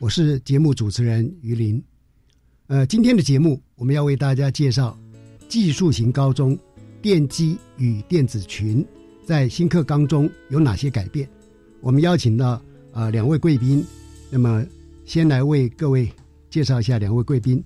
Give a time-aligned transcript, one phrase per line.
[0.00, 1.82] 我是节目主持人于林。
[2.66, 4.98] 呃，今天的节目我们要为大家介绍
[5.48, 6.58] 技术型高中
[7.00, 8.84] 电机与电子群
[9.24, 11.28] 在新课纲中有哪些改变。
[11.80, 12.60] 我们邀请到。
[12.96, 13.84] 呃，两位贵宾，
[14.30, 14.64] 那么
[15.04, 16.08] 先来为各位
[16.48, 17.60] 介绍一下两位贵宾。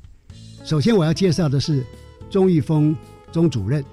[0.64, 1.84] 首先我要介绍的是
[2.30, 2.96] 钟玉峰
[3.30, 3.84] 钟主任，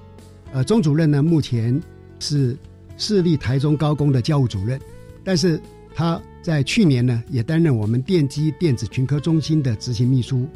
[0.53, 1.77] 呃，钟主任呢目前
[2.21, 2.57] 是
[2.95, 4.79] 市立台中高工的教务主任，
[5.25, 5.61] 但是
[5.93, 10.47] 他在去年呢也担任我们电机电子群科中心的执行秘书。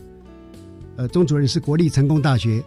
[0.97, 2.63] 呃，钟主任是国立成功大学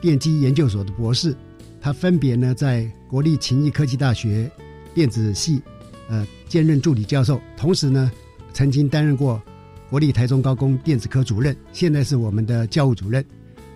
[0.00, 1.36] 电机研究所的博士，
[1.80, 4.50] 他分别呢在国立勤益科技大学
[4.92, 5.62] 电子系。
[6.08, 8.10] 呃，兼任助理教授，同时呢，
[8.52, 9.40] 曾经担任过
[9.88, 13.24] 国立台中高工电子科主任，现在是我们的教务主任。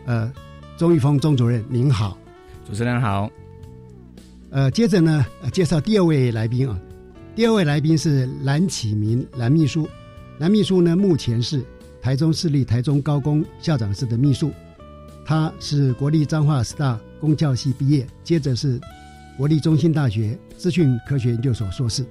[0.06, 0.32] 呃，
[0.76, 2.18] 钟玉峰钟主任您好，
[2.66, 3.30] 主持人好。
[4.50, 6.76] 呃，接着呢，介绍第二位来宾啊，
[7.34, 9.88] 第二位来宾是蓝启明蓝秘书，
[10.36, 11.64] 蓝秘书呢目前是
[11.98, 14.52] 台中市立台中高工校长室的秘书，
[15.24, 18.78] 他是国立彰化师大工教系毕业，接着是
[19.38, 22.04] 国立中心大学资讯科学研究所硕士。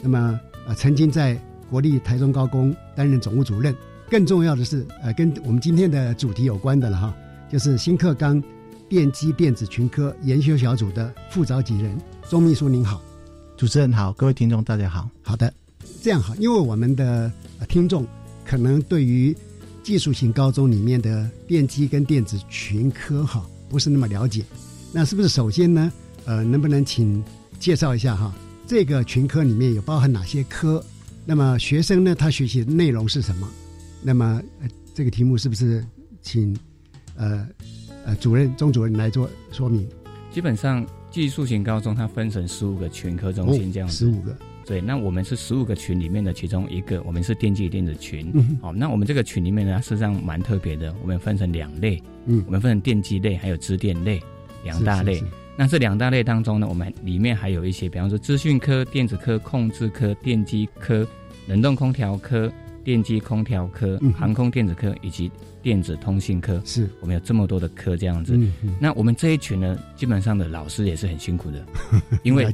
[0.00, 1.36] 那么，呃，曾经在
[1.68, 3.74] 国立台中高工担任总务主任。
[4.08, 7.12] 更重要的是，呃，跟我们今天的主题有关的了哈，
[7.50, 8.40] 就是新课纲
[8.88, 11.98] 电机电子群科研修小组的副召集人
[12.28, 13.02] 钟秘书，您好，
[13.62, 15.08] 主持人好，各位听众大家好。
[15.22, 15.54] 好的，
[16.02, 17.30] 这样好，因为我们的
[17.68, 18.04] 听众
[18.44, 19.32] 可能对于
[19.84, 24.44] 技术型高中里面的电机跟电子群科哈不是那么了解，
[24.92, 25.92] 那是不是首先呢，
[26.24, 27.22] 呃，能不能请
[27.60, 28.34] 介绍一下哈？
[28.66, 30.84] 这个群科里面有包含哪些科？
[31.24, 32.16] 那么学生呢？
[32.16, 33.48] 他学习的内容是什么？
[34.02, 34.42] 那么
[34.92, 35.86] 这个题目是不是
[36.20, 36.52] 请
[37.14, 37.46] 呃
[38.04, 39.88] 呃主任钟主任来做说明？
[40.32, 44.34] 基本上技术型高中它分成十五个群科中心这样子，十五个。
[44.64, 48.32] 对，那我们是十五个群里面的其中一个，我们是电机电子群。
[48.60, 54.20] 好，那我们这个群里面呢，事实上蛮特别的，我们分成两类，嗯，我们分成电机类还有支电类
[54.64, 55.22] 两大类。
[55.56, 61.06] 那这两大类当中呢，我们里面还有一些，比方说资讯科、电子科、控制科、电机科、
[61.46, 62.50] 冷冻空调科、
[62.84, 65.30] 电机空调科、航空电子科以及
[65.62, 66.60] 电子通信科。
[66.64, 68.38] 是我们有这么多的科这样子。
[68.80, 71.64] 那我们这一群呢，基本上的老师也是很辛苦的，
[72.22, 72.46] 因为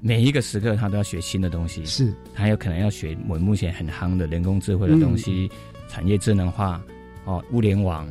[0.00, 1.84] 每一个时刻他都要学新的东西。
[1.84, 5.50] 是，他有可能要学我们目前很夯的人工智慧的东西、
[5.88, 6.82] 产业智能化、
[7.24, 8.08] 哦物联网。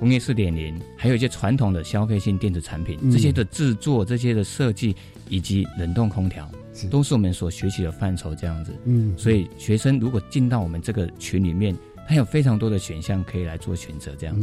[0.00, 4.94] 工业四点零，还有一些传统的消费性电子产品，这些的制作、这些的设计
[5.28, 6.48] 以及冷冻空调，
[6.86, 8.34] 都是我们所学习的范畴。
[8.34, 11.76] 这样子，嗯，所以学生如果进到我们这个群里面，
[12.06, 14.14] 他有非常多的选项可以来做选择。
[14.16, 14.40] 这样，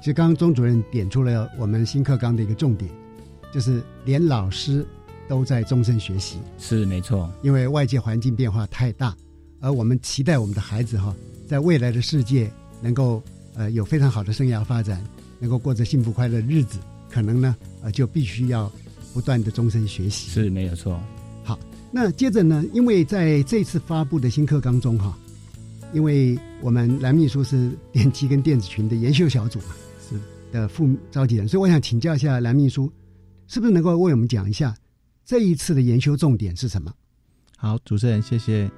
[0.00, 2.90] 其实刚刚钟主任点出了我们新课纲的一个重点，
[3.52, 4.86] 就是连老师
[5.28, 6.38] 都在终身学习。
[6.58, 9.16] 是没错，因为外界环境变化太大，
[9.60, 11.14] 而我们期待我们的孩子哈，
[11.46, 13.22] 在未来的世界能够。
[13.54, 15.04] 呃，有非常好的生涯发展，
[15.38, 16.78] 能够过着幸福快乐的日子，
[17.10, 18.72] 可能呢，呃，就必须要
[19.12, 20.30] 不断的终身学习。
[20.30, 20.98] 是没有错。
[21.92, 25.16] 好，那接着呢，因为在这次发布的新课纲中哈，
[25.92, 29.66] 因为我们蓝秘书是电机跟电子群的研修小组嘛，
[30.08, 30.18] 是，
[30.50, 32.90] 的副召集人，所以我想请教一下蓝秘书，
[33.46, 34.74] 是不是能够为我们讲一下
[35.24, 36.92] 这一次的研修重点是什么？
[37.56, 38.70] 好，主持人，谢谢。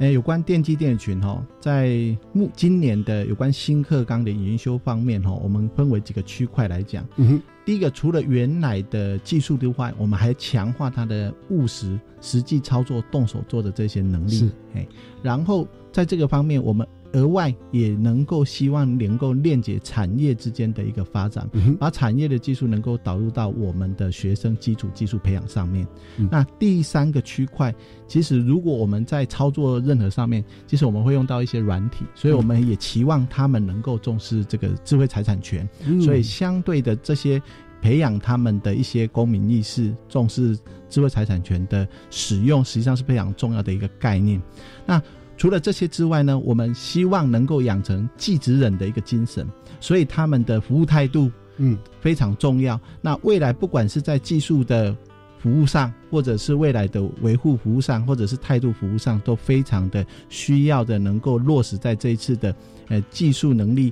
[0.00, 7.06] 诶，有关电机电群哈，在目今年的有关新课纲的研修方面哈，我们分为几个区块来讲。
[7.16, 14.30] 嗯哼，第一个，除了原来的技术之外，我们还强化它的务实、实际操作、动手做的这些能力。
[14.30, 14.88] 是，哎，
[15.22, 16.86] 然后在这个方面，我们。
[17.12, 21.48] 额外也能够希望能够链接产业之间的一个发展，
[21.78, 25.86] 把产业的技术能够导入到我们的学生基础技术培养上面。
[26.30, 27.74] 那第三个区块，
[28.06, 35.68] 其实如果我们在操作任何上面，其实我们会用到一些软体，所以我们也期望他们能够重视这个智慧财产权。
[36.00, 37.42] 所以相对的这些
[37.82, 40.56] 培养他们的一些公民意识，重视
[40.88, 44.40] 智慧财产权的使用，实际上是非常重要的一个概念。
[44.86, 45.02] 那
[45.40, 49.48] 除了这些之外呢，我们希望能够养成继职人的一个精神，
[49.80, 52.78] 所以他们的服务态度，嗯，非常重要。
[53.00, 54.94] 那未来不管是在技术的
[55.38, 62.54] 服务上，或者是未来的维护服务上，或者是态度服务上，都非常的需要的，能够落实在这一次的
[62.88, 63.90] 呃技术能力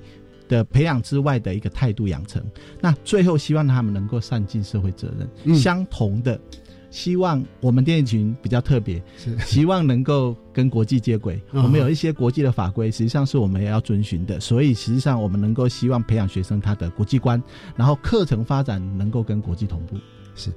[0.49, 2.45] 的培养之外的一个态度养成。
[2.79, 6.39] 那最后希望他们能够善尽社会责任，相同的。
[6.91, 11.41] 希望我们电影群比较特别，是希望能够跟国际接轨。
[11.53, 14.41] 我们有一些国际的法规，实际上是我们也要遵循的。
[14.41, 17.43] 所以实际上我们能够希望培养学生他的国际观，
[17.77, 19.97] 然后课程发展能够跟国际同步。
[20.35, 20.51] 是，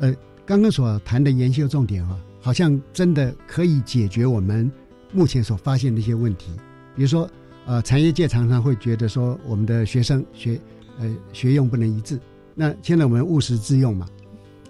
[0.00, 0.14] 呃，
[0.44, 4.70] 刚刚所谈的研究重点啊，好像真的可以解决我们
[5.12, 6.50] 目前所发现的一些问题。
[6.96, 7.30] 比如说，
[7.66, 10.60] 呃，产业界常常会觉得说，我们的学生学
[10.98, 12.18] 呃学用不能一致。
[12.54, 14.08] 那现在我们务实自用嘛。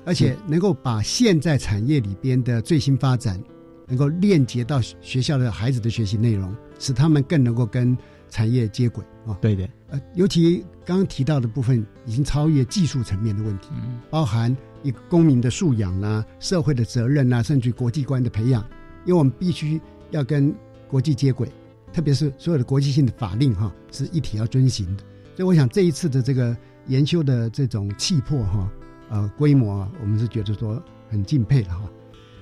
[0.09, 3.39] 而且能够把现在产业里边的最新发展，
[3.87, 7.95] 能够链接到学校的孩子的学习内容，使他们更能够跟
[8.31, 9.37] 产业接轨啊。
[9.39, 13.69] 对的，呃，尤其刚刚提到的部分，已经超越技术层面的问题，
[14.09, 18.65] 包含一个公民的素养啊、社会的责任啊，甚至国际观的培养。
[19.05, 19.79] 因为我们必须
[20.11, 20.55] 要跟
[20.89, 21.47] 国际接轨，
[21.93, 25.05] 特别是所有的国际性的法令哈，是一体要遵循的。
[25.37, 26.57] 所以，我想这一次的这个
[26.87, 28.73] 研修的这种气魄哈。
[29.11, 31.89] 呃，规模，我们是觉得说很敬佩的哈。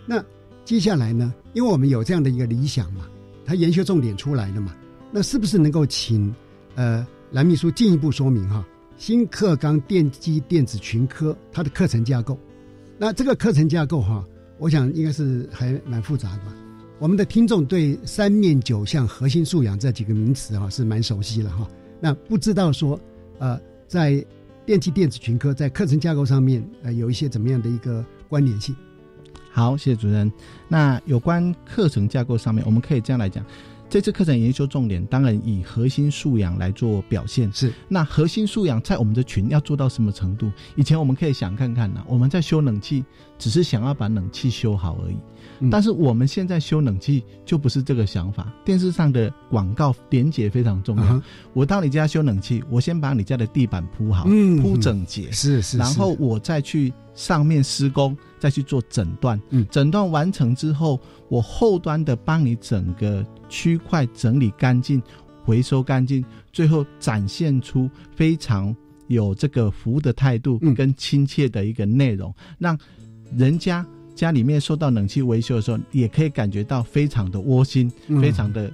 [0.05, 0.25] 那
[0.65, 3.07] 接下来呢，因为我们有这样的一个理想嘛，
[3.45, 4.75] 他研修重点出来了嘛，
[5.13, 6.35] 那是不是能够请
[6.75, 8.67] 呃蓝秘书进一步说明哈？
[8.97, 12.37] 新课纲电机电子群科它的课程架构，
[12.99, 14.25] 那这个课程架构哈，
[14.59, 16.55] 我想应该是还蛮复杂的吧。
[16.99, 21.69] 我们的听众对三面九项核心素养这几个名词哈是蛮熟悉了哈。
[22.01, 22.99] 那不知道说
[23.39, 24.25] 呃在。
[24.67, 28.75] 电气电子群科在课程架构上面，呃，有一些怎么样的一个关联性？
[29.53, 30.31] 好，谢谢主任。
[30.67, 33.47] 那有关课程架构上面，我们可以这样来讲。
[33.89, 37.49] 这次课程研究重点当然以核心素养来做表现。
[37.53, 40.51] 是，那核心素养在我们的群要做到什么程度？
[40.75, 43.05] 以前我们可以想看看呢，我们在修冷气，
[43.39, 45.17] 只是想要把冷气修好而已。
[45.71, 48.53] 但是我们现在修冷气就不是这个想法。
[48.65, 51.23] 电视上的广告连接非常重要。
[51.53, 54.25] 我到你家修冷气，我先把你家的地板铺好，
[54.61, 59.41] 铺整洁，是是，然后我再去上面施工，再去做诊断。
[59.51, 63.25] 嗯，诊断完成之后，我后端的帮你整个。
[63.49, 65.01] 区块整理干净，
[65.45, 68.75] 回收干净，最后展现出非常
[69.07, 72.77] 有这个服务的态度跟亲切的一个内容，让
[73.37, 77.89] 人家家里面受到冷气维修的时候，也可以感觉到非常的窝心，
[78.21, 78.69] 非常的，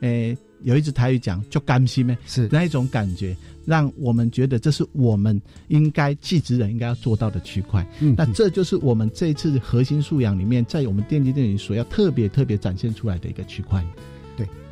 [0.00, 7.86] 诶，有一只台语讲就甘心咩，是那一种感觉，让我们觉得这是我们应该继职人应该要做到的区块。
[8.16, 13.82] 那这就是我们这次核心素养里面，在我们电机电影所要特别特别展现出来的一个区块。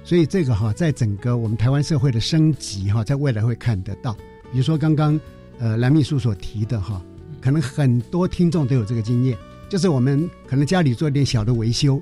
[0.05, 4.13] 所以这个哈，在整个我们台湾社会的升级哈，在未来会看得到。
[4.53, 5.19] 比如说刚刚
[5.59, 7.03] 呃蓝秘书所提的哈，
[7.41, 9.37] 可能很多听众都有这个经验，
[9.69, 12.01] 就是我们可能家里做一点小的维修，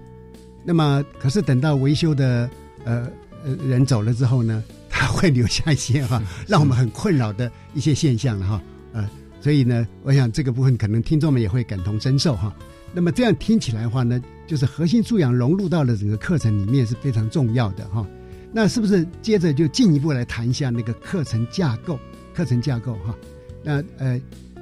[0.64, 2.48] 那么可是等到维修的
[2.84, 3.08] 呃
[3.44, 8.62] 呃人走了之后呢， 他会留下一些哈，让我们很困扰的一些现象了哈。
[8.92, 12.54] 呃，所以呢，我想这个部分可能听众们也会感同身受哈。
[12.92, 14.22] 那么这样听起来的话呢？
[14.46, 18.06] 就是核心素养融入到了整个课程里面是非常重要的哈，
[18.52, 21.98] 那是不是接着就进一步来谈一下那个课程架构？
[22.34, 23.16] 课程架构哈，
[23.62, 24.20] 那呃，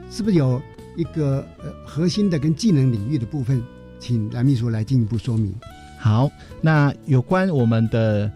[0.09, 0.63] 是不是有
[0.97, 3.63] 一个呃核心的跟技能领域的部分，
[3.99, 5.55] 请蓝秘书来进一步说明？
[5.99, 6.31] 好，
[6.61, 8.31] 那有关我们的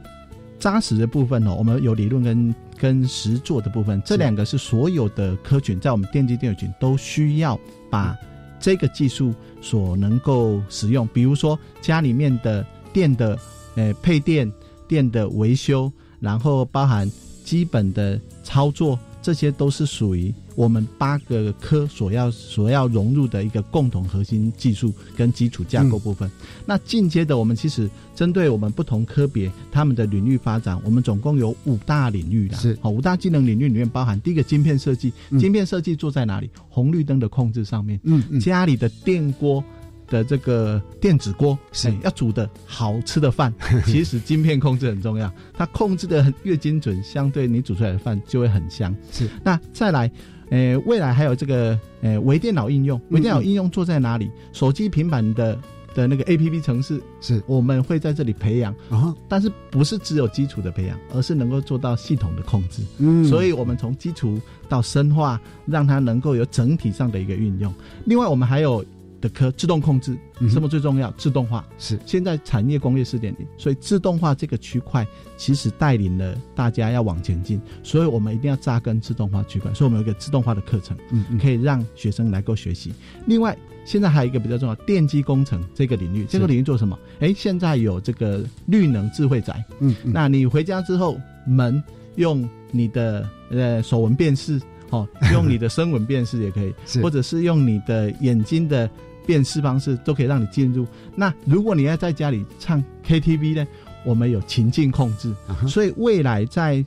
[0.58, 7.58] 扎实的部分哦，我们有理论跟跟实做的部分，这两个是所有的科群在我们电机电子群都需要
[7.90, 8.16] 把。
[8.58, 13.38] 这个技术所能够使用，比如说家里面的电的，
[13.76, 14.50] 呃，配电、
[14.88, 17.08] 电的维修，然后包含
[17.44, 26.30] 基本的操作、这些都是属于我们八个科所要所要融入的一个共同核心技术跟基础架构部分。
[26.64, 32.56] 那进阶的，我们其实针对我们不同科别他们的领域发展，我们总共有五大领域啦。
[32.56, 36.48] 是好，五大技能领域里面包含第一个晶片设计，晶片设计做在哪里？
[36.68, 37.98] 红绿灯的控制上面。
[38.04, 39.64] 嗯嗯，家里的电锅。
[40.08, 43.52] 的这个电子锅是要煮的好吃的饭，
[43.86, 45.32] 其实晶片控制很重要。
[45.52, 48.94] 它控制的很越精准，相对你煮出来的饭就会很香。
[49.10, 50.10] 是那再来，
[50.50, 54.30] 呃，未来还有这个呃微电脑应用，微电脑应用做在哪里？
[54.52, 55.58] 手机、平板的
[55.94, 62.82] 的那个 A P P 城市，是我们会在这里培养啊，但是不是只有基础的培养，而是能够做到系统的控制。
[62.98, 67.74] 嗯，所以我们从基础到深化，让它能够有整体上的一个运用。
[68.04, 68.84] 另外，我们还有。
[69.26, 70.16] 的科自动控制，
[70.48, 71.10] 什么最重要？
[71.12, 75.06] 自动化是现在产业工业四点零，所以自动化这个区块
[75.36, 82.92] 其实带领了大家要往前进，所以我们一定要扎根自动化区块，所以我们有一个自动化的课程，嗯，可以让学生来够学习。
[83.26, 86.98] 另外，现在还有一个比较重要，电机工程这个领域，这个领域做什么？
[87.20, 91.82] 哎，现在有这个绿能智慧宅，嗯，那你回家之后门
[92.16, 94.60] 用你的呃手纹辨识。
[94.90, 98.88] 哦，用你的声纹辨识也可以， 或者是用你的眼睛的
[99.26, 100.86] 辨识方式，都可以让你进入。
[101.14, 103.66] 那如果你要在家里唱 KTV 呢？
[104.04, 105.34] 我们有情境控制，
[105.66, 106.84] 所以未来在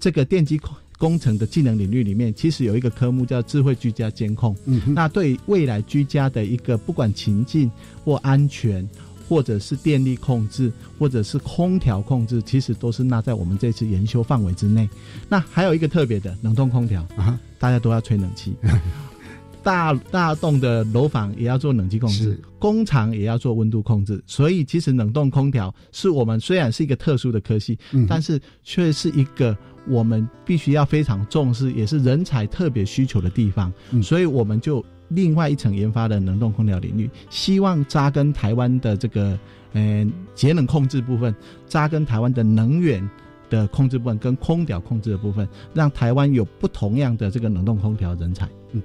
[0.00, 4.56] 这个电机工工程的技能领域里面，其实有一个科目叫智慧居家监控。
[4.64, 7.70] 嗯，那对未来居家的一个不管情境
[8.04, 8.88] 或安全。
[9.28, 14.88] 或者是电力控制，或者是空调控制，其实都是纳在我们这次研修范围之内。
[15.28, 18.54] 那还有一个特别的冷冻空调啊，大家都要吹冷气，
[19.66, 24.22] 大大栋的楼房也要做冷气控制，工厂也要做温度控制。
[24.24, 27.76] 所以其实冷冻空调是我们虽然是一个特殊的科系，
[28.08, 29.56] 但是却是一个
[29.88, 33.72] 我们必须要非常重视，也是人才特别需求的地方。
[34.00, 34.84] 所以我们就。
[35.10, 39.38] 另外一层研发的冷冻空调领域，希望扎根台湾的这个
[39.72, 40.04] 呃
[40.34, 41.32] 节能控制部分，
[41.68, 43.08] 扎根台湾的能源
[43.48, 48.48] 的控制部分跟空调控制的部分，让台湾有不同样的这个冷冻空调人才。
[48.72, 48.82] 嗯，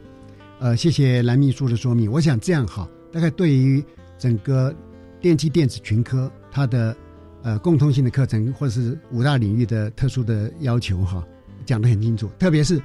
[0.61, 2.09] 呃，谢谢蓝秘书的说明。
[2.11, 3.83] 我想这样哈，大概对于
[4.19, 4.71] 整个
[5.19, 6.95] 电气电子群科它的
[7.41, 11.27] 呃共通性的课程，或者是五大领域的特殊的要求哈，
[11.65, 12.29] 讲得很清楚。
[12.37, 12.79] 特别是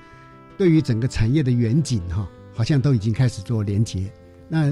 [0.56, 2.26] 对于整个产业的远景哈。
[2.54, 4.10] 好像都已经开始做连接。
[4.48, 4.70] 那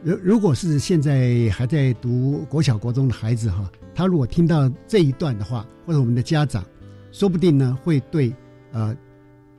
[0.00, 6.64] 如如果是现在还在读国小国中的孩子哈，他如果听到这一段的话，或者我们的家长，
[7.10, 8.32] 说不定呢会对
[8.70, 8.96] 呃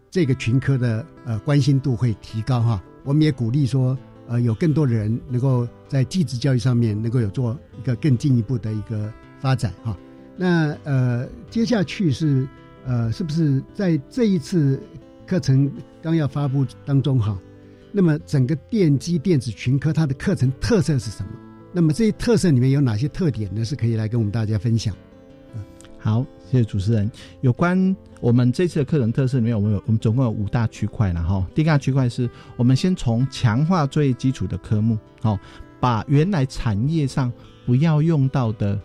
[0.10, 2.82] 这个群科的呃关心度会提高哈。
[3.04, 3.96] 我们也鼓励说，
[4.28, 9.96] 呃有更多的人能够在继职教育上面能够有做一个更进一步的一个发展哈。
[10.36, 12.48] 那呃接下去是
[12.86, 14.82] 呃是不是在这一次
[15.26, 15.70] 课程
[16.02, 17.38] 刚要发布当中哈？
[17.92, 21.30] 那么整个电机电子群科它的课程特色是什么？
[21.74, 23.66] 那么这些特色里面有哪些特点呢？
[23.66, 24.96] 是可以来跟我们大家分享。
[26.00, 27.10] 好，谢谢主持人。
[27.42, 31.46] 有关我们这次的课程特色里面，我们有我们总共有五大区块了哈。
[31.54, 35.38] 第一个区块是我们先从强化最基础的科目，好，
[35.80, 37.32] 把原来产业上
[37.66, 38.80] 不要用到的。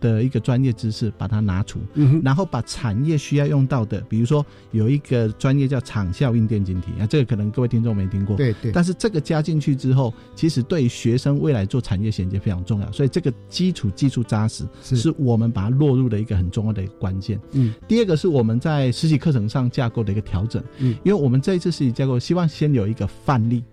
[0.00, 1.80] 的一个专业知识，把它拿出，
[2.22, 8.72] 然后把产业需要用到的，比如说有一个专业叫场效应电晶体啊，这个可能各位听众没听过，对对。
[8.72, 17.40] 但是这个加进去之后，其实对学生未来做产业衔接非常重要，所以这个基础技术扎实，是我们把它落入的一个很重要的一个关键。
[17.52, 17.74] 嗯。
[17.88, 23.64] 第二个是我们在实习课程上架构的一个调整，嗯，因为我们这一次实习架构，希望先有一个范例。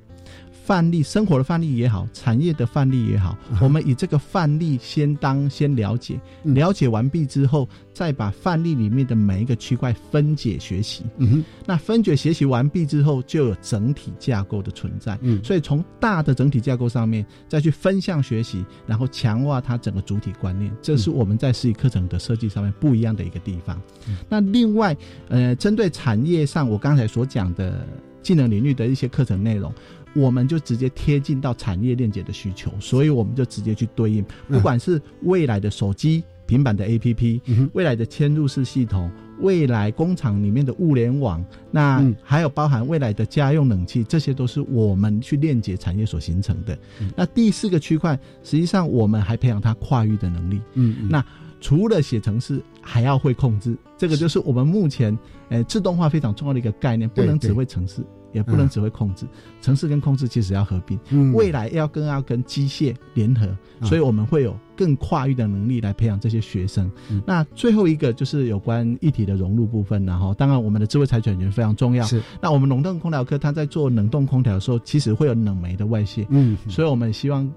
[0.70, 11.06] 范例生活的范例也好，产业的范例也好，我们以这个范例先当先了解，了解完毕之后，再把范例里面的每一个区块分解学习。
[11.18, 15.18] 嗯哼，那分解学习完毕之后，就有整体架构的存在。
[15.24, 23.82] 嗯，所以从大的整体架构上面再去分项学习，然后强化它整个主体观念，这是我们在实体课程的设计上面不一样的一个地方。
[24.30, 24.96] 那另外，
[25.30, 27.88] 呃，针对产业上我刚才所讲的
[28.22, 29.74] 技能领域的一些课程内容。
[30.16, 46.78] 我们就直接贴近到产业链接的需求，所以我们就直接去对应，不管是未来的手机、平板的 APP，未来的嵌入式系统，未来工厂里面的物联网，那还有包含未来的家用冷气，这些都是我们去链接产业所形成的。
[47.16, 50.60] 那第四个区块，实际上我们还培养它跨域的能力。
[50.74, 51.24] 嗯，那
[51.62, 55.18] 除了写程式，还要会控制，这个就是我们目前
[55.50, 58.02] 诶自动化非常重要的一个概念，不能只会程式。
[58.32, 59.26] 也不能只会控制。
[59.62, 61.00] 城市跟控制其实要合并，
[61.34, 63.48] 未来要更要跟机械联合，
[63.84, 66.90] 所以我们会有更跨域的能力来培养这些学生。
[67.26, 72.06] 那最后一个就是有关一体的融入部分，然后当然我们的智慧财产权非常重要。
[72.06, 77.50] 是，那我们冷冻空调科它在做冷冻空调的时候，其实会有冷媒的外泄，嗯，所以我们希望，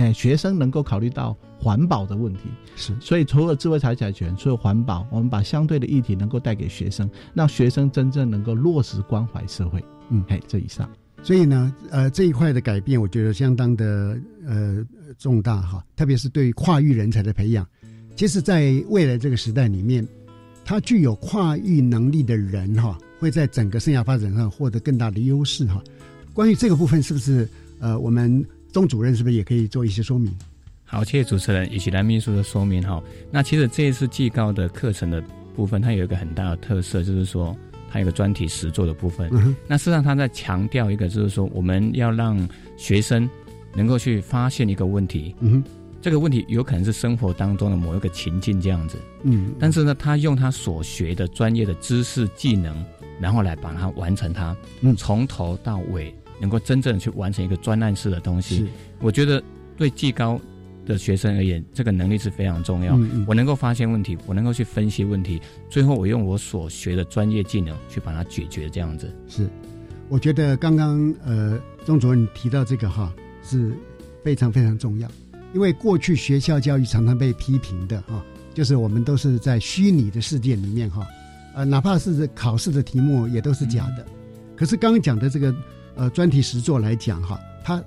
[0.00, 1.36] 哎，学生能够考虑到。
[1.62, 9.84] 环保的问题是，所以除了智慧财产权，除了环保，我们把相对的议题能够带给学生，让学生真正能够落实关怀社会。
[10.08, 10.88] 嗯，哎，这以上，
[11.22, 14.82] 所以呢，呃，这一块的改变，我觉得相当的呃
[15.18, 17.66] 重大哈，特别是对于跨域人才的培养。
[18.16, 20.08] 其实，在未来这个时代里面，
[20.64, 25.84] 他具有跨域能力的人哈，会在整个生涯发展上获得更大的优势哈。
[26.32, 27.46] 关于这个部分，是不是
[27.80, 28.42] 呃，我们
[28.72, 30.32] 钟主任是不是也可以做一些说明？
[30.84, 33.02] 好，谢谢主持人以及蓝秘书的说明哈。
[33.30, 35.22] 那其实这一次技高的课程的
[35.54, 37.56] 部分，它有一个很大的特色，就是说
[37.90, 39.28] 它有个专题实作的部分。
[39.32, 43.28] 嗯那事实上，他在强调一个，就是说我们要让学生
[43.74, 45.34] 能够去发现一个问题。
[45.40, 45.62] 嗯，
[46.00, 48.98] 这个问题有可能是生活当中的某一个情境这样子。
[49.22, 52.84] 嗯，但是呢，他用他所学的专业的知识技能，
[53.20, 54.56] 然后来把它完成它。
[54.80, 58.66] 嗯，从头到尾能够真正去完成一个专案式的东西。
[59.00, 59.42] 我觉得
[59.76, 60.40] 对技高。
[60.86, 62.98] 的学生而言，这个能力是非常重要。
[63.24, 68.68] 我能够发现问题，我能够去分析问题，最后我用我所学的专业技能去把它解决。
[68.68, 69.46] 这样子是，
[70.08, 73.12] 我觉得刚刚呃钟主任提到这个哈
[73.44, 73.72] 是
[74.24, 75.08] 非常非常重要，
[75.52, 81.06] 因为过去学校教育常常被批评的哈，就是我们都是在虚拟的世界里面哈，
[81.54, 84.04] 呃哪怕是考试的题目也都是假的。
[84.56, 85.54] 可是刚刚讲的这个
[86.00, 87.84] 呃专题实作来讲哈，它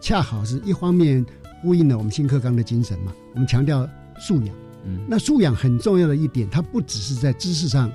[0.00, 1.26] 恰好是一方面。
[1.62, 3.12] 呼应了我们新课纲的精神嘛？
[3.32, 3.88] 我们强调
[4.20, 4.54] 素养，
[4.84, 7.90] 嗯，那素养很重要的一点，它不只是在知识上，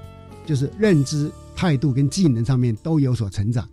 [0.45, 3.65] 就是认知、态度跟技能上面都有所成长，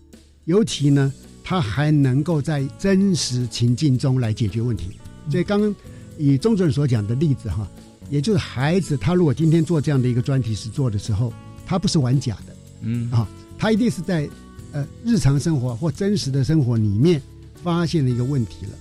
[0.45, 1.13] 尤其呢，
[1.43, 4.91] 它还能够在真实情境中来解决问题。
[5.31, 5.75] 所以刚刚
[6.17, 7.67] 以钟主任所讲的例子哈，
[8.09, 11.33] 也就是孩子他如果今天做这样的一个专题实做的时候，
[11.67, 13.27] 他不是玩假的，嗯啊，
[13.57, 14.29] 他一定是在
[14.73, 17.21] 呃日常生活或真实的生活里面
[17.63, 18.73] 发现了一个问题了。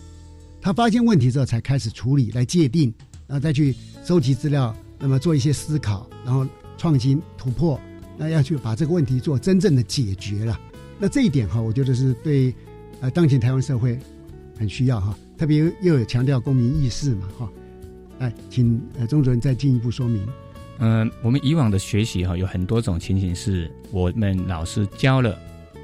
[0.61, 2.93] 他发现问题之后，才开始处理、来界定，
[3.25, 6.45] 然后再去收集资料，那么做一些思考，然后
[6.77, 7.79] 创新突破，
[8.17, 10.59] 那要去把这个问题做真正的解决了。
[10.99, 12.53] 那这一点哈，我觉得是对
[12.99, 13.97] 呃当前台湾社会
[14.57, 17.49] 很需要哈，特别又有强调公民意识嘛哈。
[18.19, 20.27] 哎，请呃钟主任再进一步说明。
[20.79, 25.37] 嗯，我们以往的学习哈，有很多种情形是我们老师教了，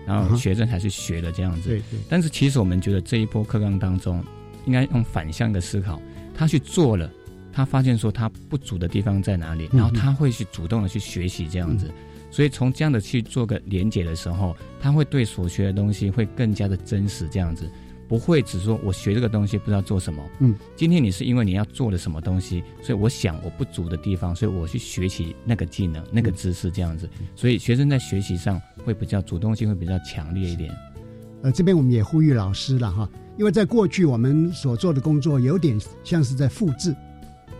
[0.05, 1.69] 然后学生才是学的这样子。
[1.69, 1.99] 对对。
[2.09, 4.23] 但是其实我们觉得这一波课纲当中。
[4.65, 6.01] 应该用反向的思考，
[6.33, 7.11] 他去做了，
[7.51, 11.91] 他发现说他不足的地方在哪里，然后他会去主动的去学习这样子，
[12.31, 17.69] 所以从这样的去做个连结的时候，他会对所学的东西会更加的真实这样子，
[18.13, 20.23] 不会只说我学这个东西不知道做什么。
[20.37, 30.71] 嗯，今天你是因为你要做了什么东西，所以我想我不足的地方，所以我去学习那个技能、那个知识这样子，所以学生在学习上会比较主动性会比较强烈一点。
[31.41, 33.09] 呃，这边我们也呼吁老师了哈。
[33.35, 36.95] 因为在过去我们所做的工作有点像是在复制，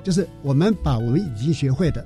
[0.04, 2.06] 就是我们把我们已经学会的，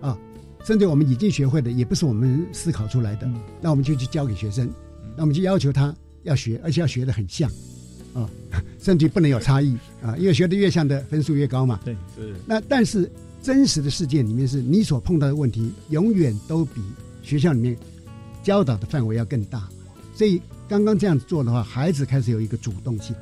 [0.00, 0.16] 啊，
[0.64, 3.28] 甚至我们已经学会的也不是我们思考出来的，
[3.60, 4.70] 那我们就去教给学生，
[5.16, 7.50] 那我们就要求他要学，而且要学的很像，
[8.14, 8.28] 啊，
[8.78, 11.80] 甚至不能有差异啊，因为学的越像的分数越高嘛。
[11.84, 12.34] 对，是。
[12.46, 13.10] 那但是
[13.42, 16.80] 真实的世界里面是你所碰到的问题永远都比
[17.22, 17.76] 学校里面
[18.42, 19.68] 教导的范围要更大，
[20.14, 20.40] 所以。
[20.70, 23.16] 刚刚这样做的话，孩子开始有一个主动性，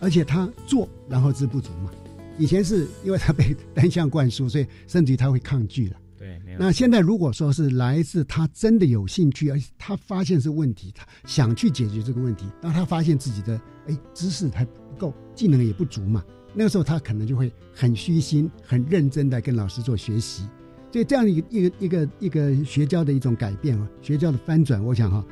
[0.00, 1.90] 而且他做然后知不足嘛。
[2.38, 5.96] 以前是因为他被单向灌输，所以甚至于他会抗拒了。
[6.56, 20.48] 对，那现在如果说是来自他真的有兴趣，而且他发现是问题，他想去解决这个问题，当他发现自己的哎知识还不够，技能也不足嘛，那个时候他可能就会很虚心、很认真的跟老师做学习。
[20.92, 25.24] 所以这样一个一个一个一个学教的一种改变啊，学教的翻转，我想哈。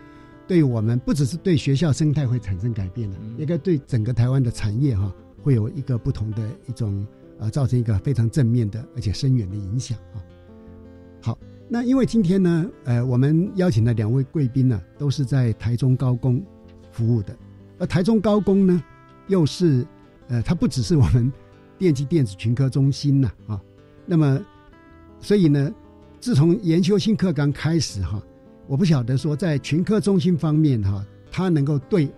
[0.48, 7.06] 对我们不只是对学校生态会产生改变的，应该对整个台湾的产业哈会有一个不同的一种
[7.38, 10.18] 呃，造成一个非常正面的而且深远的影响啊。
[11.22, 16.44] 好，那因为今天呢，呃，我们邀请的两位贵宾呢，都是在台中高工
[16.90, 17.35] 服务的，
[17.78, 18.82] 而台中高工呢，
[19.28, 19.87] 又是
[20.28, 21.32] 呃，它不只是我们
[21.78, 23.62] 电机电子群科中心呐啊，
[24.04, 24.40] 那么
[25.20, 25.72] 所以呢，
[26.18, 28.20] 自从研修新课纲开始哈。
[28.68, 32.08] 我不晓得说，在群科中心方面哈，他能够对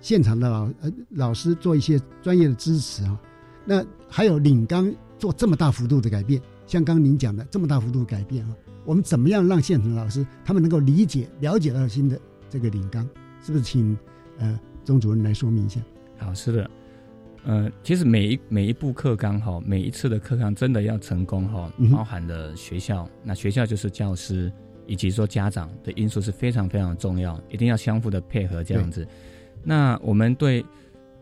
[0.00, 3.20] 现场的老呃老师做一些专业的支持啊。
[3.64, 12.16] 那还有领纲做这么大幅度的改变，像刚您讲的这么大幅度改变啊，我们怎么样让现场老师他们能够理解、了解到新的
[12.48, 13.04] 这个领纲？
[13.42, 13.98] 是不是请
[14.38, 15.80] 呃钟主任来说明一下？
[16.16, 16.70] 好，是的，
[17.42, 24.52] 呃，其实每一每一部课纲哈，每一次的课纲真的要成功哈，包含了学校，那学校就是教师
[24.86, 29.04] 以及说家长的因素是非常非常重要，一定要相互的配合这样子。
[29.64, 30.64] 那我们对。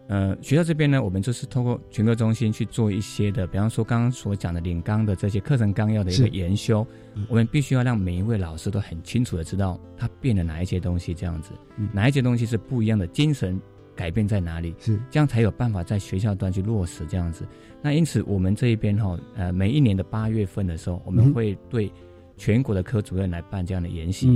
[0.08, 6.86] 呃，学校这边呢，我们就是通过群科中心去做一些的，比方说刚刚所讲的领纲的这些课程纲要的一个研修，
[7.28, 11.50] 我们必须要让每一位老师都很清楚的知道他变了哪一些东西，这样子，
[11.92, 13.60] 哪一些东西是不一样的，精神
[13.94, 14.98] 改变在哪里，是。
[15.10, 17.46] 这样才有办法在学校端去落实这样子。
[17.82, 21.92] 那因此我们这一边哈，呃，每一年的八月份的时候，我们会对
[22.38, 24.26] 全国的科主任来办这样的研习，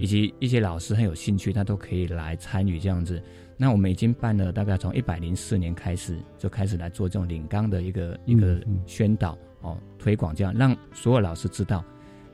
[0.00, 3.22] 以及一些老师很有兴趣，他都可以来参与这样子。
[3.62, 11.84] 那我们已经办了，大概从一百零四年开始就开始来做这种领纲的一个一个宣导哦推广，这样让所有老师知道。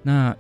[0.05, 0.37] 那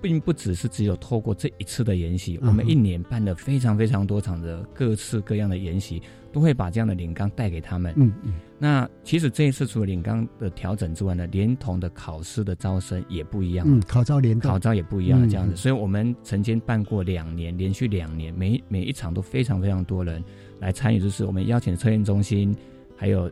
[0.00, 6.02] 并不只是只有透过这一次的研习，我们一年办了非常非常多场的各式各样的研习。
[6.30, 7.92] 都会把这样的领纲带给他们。
[7.96, 8.34] 嗯嗯。
[8.58, 13.66] 那其实这一次除了领纲的调整之外呢，连同的考试的招生也不一样。
[13.66, 15.56] 嗯，考招连考招也不一样了，这样子。
[15.56, 20.22] 所以我们曾经办过两年，连续两年，每每一场都非常非常多人
[20.60, 21.00] 来参与。
[21.00, 22.54] 就是我们邀请测验中心，
[22.94, 23.30] 还有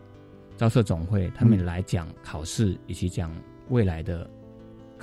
[0.56, 3.30] 招社总会，他们来讲考试，以及讲
[3.68, 4.28] 未来的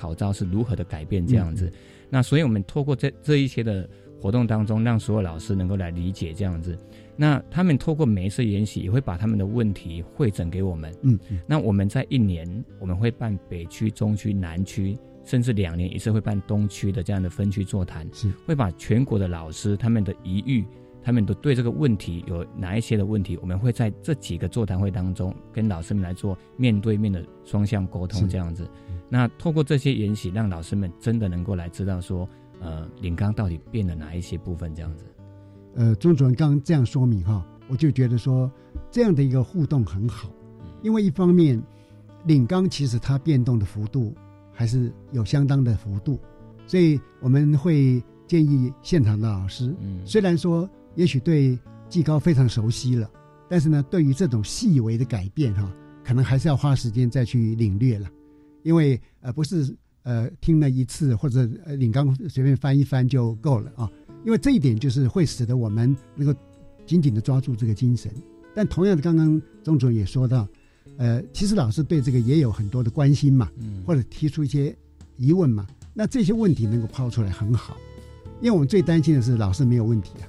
[0.04, 1.72] 考招是如何的改变这样子。
[2.10, 3.90] 那所以我们透过这这一些的
[4.20, 6.78] 活动当中，让所有老师能够来理解这样子。
[7.16, 10.94] 那他们透过每一次研习，也会把他们的问题会诊给我们。
[11.04, 12.46] 嗯，那我们在一年，
[12.80, 20.66] 我们会办北区、中区、南区，甚至两年一次会办东区的这样的分区座谈，是会把全国的老师他们的疑虑，
[21.04, 28.68] 他们都对这个问题有哪一些的问题，我们会在这几个座谈会当中跟老师们来做面对面的双向沟通，这样子。
[29.10, 32.28] 那透过这些研习，让老师们真的能够来知道说，
[32.62, 35.06] 呃，领纲到底变了哪一些部分，这样子。
[35.76, 38.50] 呃，钟主任刚刚这样说明哈，我就觉得说
[38.90, 40.30] 这样的一个互动很好，
[40.82, 41.62] 因为一方面
[42.26, 44.14] 领纲其实它变动的幅度
[44.54, 46.20] 还是有相当的幅度，
[46.66, 51.58] 所以我们会建议现场的老师，虽然说也许对
[51.90, 53.10] 技高非常熟悉了，
[53.50, 55.72] 但是呢，对于这种细微的改变哈，
[56.04, 58.10] 可能还是要花时间再去领略了，
[58.64, 61.46] 因为呃不是呃听了一次或者
[61.78, 63.90] 领纲随便翻一翻就够了啊。
[64.26, 66.40] 因为这一点就是会使得我们能够
[66.86, 68.10] 紧紧的抓住这个精神，
[68.56, 70.48] 但同样的，刚刚钟主任也说到，
[70.96, 73.52] 呃，其实老师对这个也有很多的关心嘛，
[73.86, 74.74] 或者提出一些
[75.18, 77.76] 疑问嘛，那这些问题能够抛出来很好，
[78.40, 80.26] 因为我们最担心的是老师没有问题啊，啊，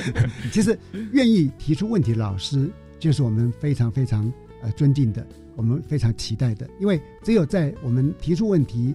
[0.52, 0.78] 其实
[1.12, 5.26] 愿意提出问题的老师就是我们非常非常呃尊敬的，
[5.56, 8.94] 我们非常期待的，因为只有在我们提出问题，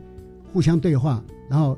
[0.52, 1.78] 互相对话，然后。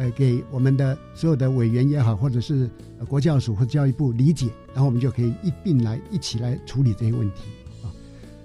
[0.00, 2.70] 呃，给我们的所有的委员也好，或者是
[3.08, 7.50] 国教署或教育部理解，然后我们就可以一并来一起来处理这些问题
[7.82, 7.90] 啊。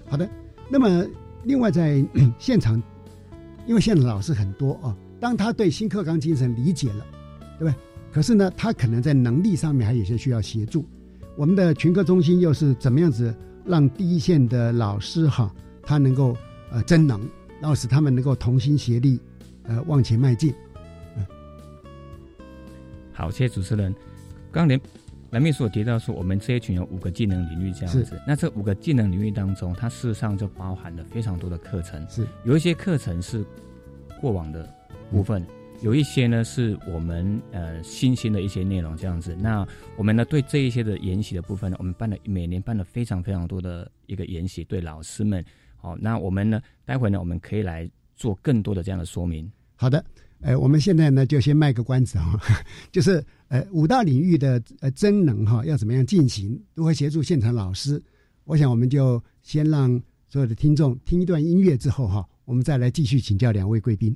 [0.09, 0.27] 好的，
[0.67, 1.05] 那么
[1.43, 2.03] 另外在
[2.39, 2.81] 现场，
[3.67, 7.05] 因为现场老师很多啊，当他对新课纲精神理解了，
[7.59, 7.73] 对不对？
[8.13, 10.85] 可是呢，他可能在能力上面还有些需要协助。
[11.35, 16.37] 我们的群科中心又是怎么样子让第一线的老师哈，他能够
[16.71, 17.27] 呃增能，
[17.59, 19.19] 然后使他们能够同心协力
[19.63, 20.53] 呃往前迈进。
[23.11, 23.93] 好，谢谢主持人。
[24.51, 24.79] 刚连
[25.31, 28.21] 蓝秘书有提到说，我们这一群有五个技能领域这样子。
[28.27, 32.07] 那这五个技能领域当中，它事实上就包含了非常多的课程。
[32.07, 33.43] 是有一些课程是
[34.21, 34.71] 过往的
[35.09, 35.43] 部分，
[35.83, 39.35] 有一些呢是我们呃新兴的一些内容这样子。
[39.35, 39.67] 那
[39.97, 45.43] 我们呢对这一些的研习的部分呢，我们办了每年办了非常非常多的一个研习，对老师们。
[45.75, 49.51] 好，那我们呢待会呢我们可以来做更多的这样的说明。
[49.75, 50.03] 好的。
[50.39, 52.37] 呃，我们现在呢就先卖个关子哈，
[52.91, 58.01] 就是呃五大领域的呃真能哈要怎么样进行，如何协助现场老师，
[58.45, 64.13] 我想我们就先让所有的听众听一段音乐之后哈，我们再来继续请教两位贵宾。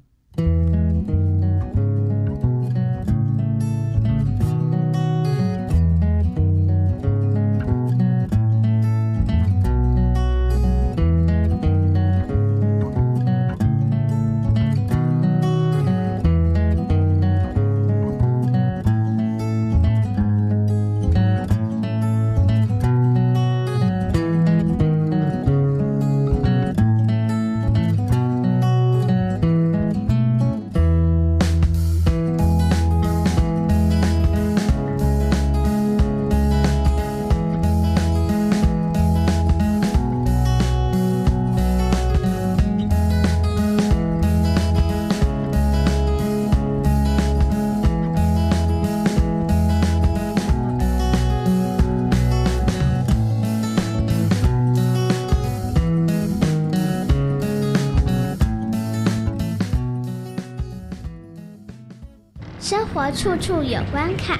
[63.07, 64.37] 活处处有关卡，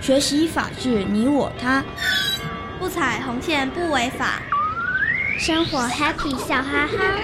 [0.00, 1.84] 学习法治你我他，
[2.78, 4.40] 不踩红线不违法，
[5.38, 7.20] 生活 happy 笑哈哈。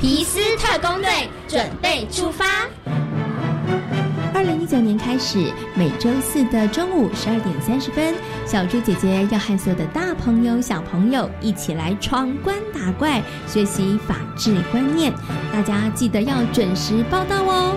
[0.00, 2.46] 皮斯特工队准备出发。
[4.32, 8.14] 二零一九年开始，每周四的中午十二点三十分，
[8.46, 15.12] 小猪姐姐要和所有的大朋友、小朋友一起来闯关打怪，学习法治观念。
[15.52, 17.76] 大家记得要准时报到哦。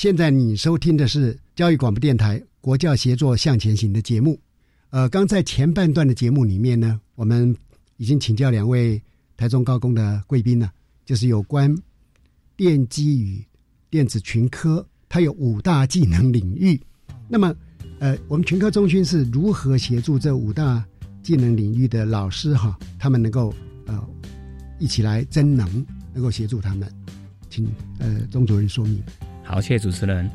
[0.00, 4.40] 现在你收听的是教育广播电台国教协作向前行的节目。
[4.88, 7.54] 呃，刚在前半段的节目里面呢，我们
[7.98, 8.98] 已经请教两位
[9.36, 10.72] 台中高工的贵宾了，
[11.04, 11.76] 就是有关
[12.56, 13.44] 电机与
[13.90, 16.80] 电子群科，它有五大技能领域。
[17.28, 17.54] 那么，
[17.98, 20.82] 呃，我们群科中心是如何协助这五大
[21.22, 24.02] 技能领域的老师哈，他们能够呃
[24.78, 26.90] 一起来增能，能够协助他们。
[27.50, 29.02] 请呃钟主任说明。
[29.50, 30.30] 好，谢谢主持人。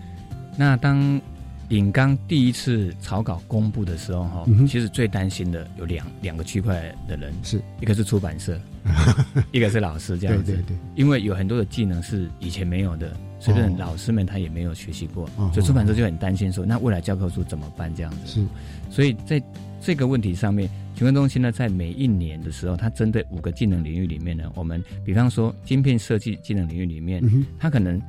[0.58, 1.22] 那当
[1.70, 8.60] 尹刚第一次草稿公布的时候，哈，其实最担心的有两两个区块的人，是一个是出版社，
[9.54, 10.52] 一个是老师，这样子。
[10.52, 10.78] 对对对。
[10.96, 17.90] 因为有很多的技能是以前没有的，所以老师们他也没有学习过，所以出版社就很担心说，那未来教科书怎么办？
[17.96, 18.18] 这样子。
[18.28, 18.46] 是。
[18.90, 19.42] 所以在
[19.80, 20.70] 这个问题上面。
[20.94, 27.22] 群科中心呢，在每一年的时候，它针对五个技能领域里面呢，我们比方说晶片设计技能领域里面，
[27.60, 28.02] 它可能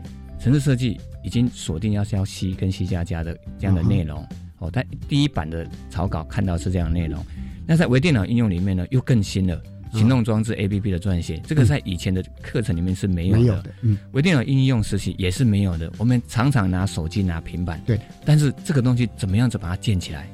[0.47, 4.25] 城市设计已经锁定要是要 C 跟 C 加加的这样的内容
[4.61, 4.71] 哦。
[4.71, 7.21] 在第一版的草稿看到是这样的内容，
[7.67, 9.61] 那在微电脑应用里面呢，又更新了
[9.93, 13.75] 行动装置 APP 的撰写，这个在以前的课程里面是没有的。
[13.83, 15.93] 嗯，微电脑应用实习也是没有的。
[15.99, 20.29] 我们常常拿手机拿平板，对，但是这个东西怎么样子把它建起来？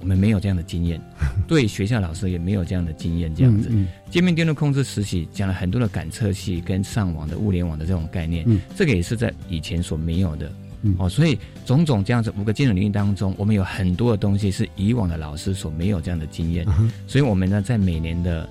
[0.00, 1.00] 我们没有这样的经验，
[1.48, 3.34] 对学校老师也没有这样的经验。
[3.34, 3.70] 这样子，
[4.10, 10.52] 界面电路控制实习讲了很多的感测器跟上网的物联网的这种概念，这个也是在以前所没有的。
[10.98, 16.64] 哦，所以种种这样子五个技能领域当中，我们有很多的东西是以往的老师所没有这样的经验。
[17.08, 18.48] 所以，我们呢在每年的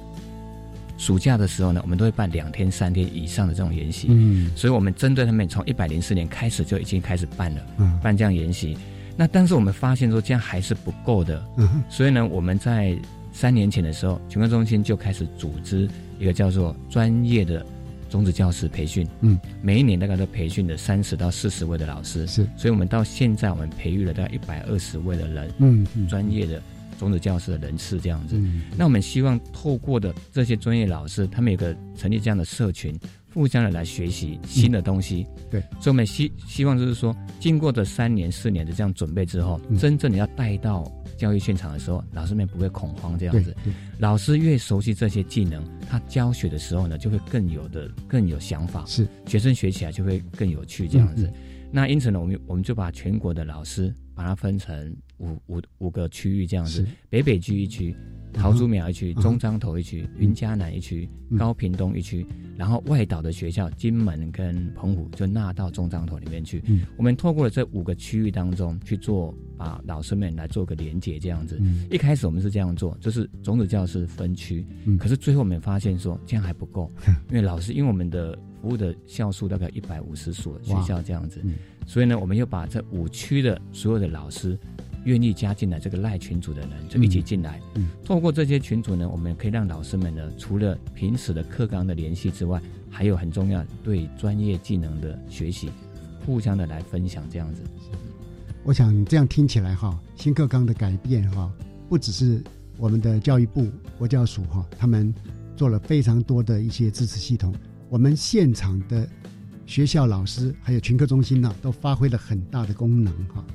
[0.98, 4.08] 暑假的时候呢，我们都会办两天、三天以上的这种研习。
[4.10, 7.62] 嗯，所以我们针对他们从一百零四年开始就已经开始办了，
[8.04, 8.78] 办这样研习。
[9.18, 12.98] 那但是我们发现说这样还是不够的，嗯所以呢，我们在
[13.32, 17.66] 三年前的时候，全科中心就开始组织一个叫做专业的
[18.10, 19.08] 种子教师培训。
[19.22, 22.26] 嗯，每一年大概都培训的三十到四十位的老师。
[22.28, 25.52] 是，所以我们到现在我们培育了大概一百二十位的人。
[25.60, 26.62] 嗯，专业的
[26.98, 28.40] 种子教师的人次这样子。
[28.78, 32.98] 那我们希望透过的这些专业老师，他们有个成立这样的社群。
[33.36, 43.54] 互相的来学习新的东西，对，所以我们希希望就是说，经过这三年四年的这样准备之后，真正的要带到教育现场的时候，老师们不会恐慌这样子。
[44.00, 49.06] 老师越熟悉这些技能，他教学的时候呢，就会更有的更有想法，是。
[49.28, 51.30] 学生学起来就会更有趣这样子。
[51.72, 57.94] 那因此呢，我们我们就把全国的老师把它分成五五五个区域这样子，北北区一区。
[58.36, 62.26] 桃竹苗一区、中彰投一区、云嘉南一区、高屏东一区，
[62.58, 66.62] 然后外岛的学校金门跟澎湖就纳到中彰投里面去。
[66.98, 71.60] 我们透过了这五个区域当中去做，把老师们来做个连接，这样子。
[71.90, 74.66] 一开始我们是这样做，就是种子教师分区，
[75.00, 76.92] 可是最后我们发现说这样还不够，
[77.32, 81.42] 因为老师因为我们的服务的校数大概一百五十所学校这样子，
[81.88, 84.58] 所以呢，我们又把这五区的所有的老师。
[85.06, 87.62] 愿意加进来这个赖群组的人就一起进来，
[88.04, 95.70] 透过这些群组呢，我们可以让老师们呢，除了平时的课纲的联系之外，还有很重要对专业技能的学习，
[96.26, 97.62] 互相的来分享这样子。
[98.64, 101.52] 我想这样听起来哈，新课纲的改变哈，
[101.88, 102.44] 不只是
[102.78, 105.14] 我们的教育部国教署哈，他们
[105.56, 107.54] 做了非常多的一些支持系统，
[107.90, 109.08] 我们现场的
[109.68, 113.46] 学校老师还有群课中心呢，都发挥了很大的功能哈。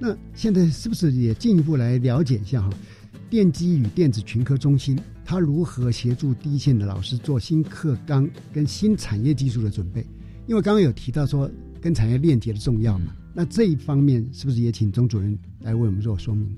[0.00, 2.70] 那现在是不是也进一步来了解一下哈？
[3.28, 10.04] 电机与电子群科中心它如何协助第一线的老师做新课纲跟新产业技术的准备？
[10.46, 11.48] 因为刚刚有提到说
[11.80, 16.48] 跟产业链接的重要嘛，那这一方面是不是也请钟主任来为我们做说明？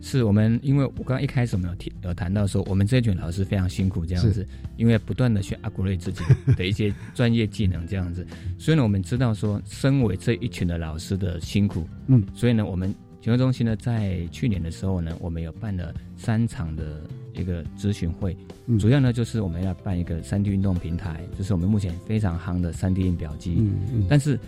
[0.00, 6.22] 是我们，因为我刚刚一开始我们有提有谈到说，我们这群老师非常辛苦这样子，因为不断的去 upgrade 自己
[6.56, 8.26] 的一些专业技能这样子，
[8.58, 17.02] 所以呢，我们知道说，身为这一群的老师的辛苦，嗯，所以呢，我们群科中心呢，在去年的时候呢，我们有办了三场的
[17.34, 18.36] 一个咨询会，
[18.78, 24.38] 主要呢就是我们要办一个三 D 运动平台，就是我们目前非常夯的三 D 印表机，嗯嗯，但是。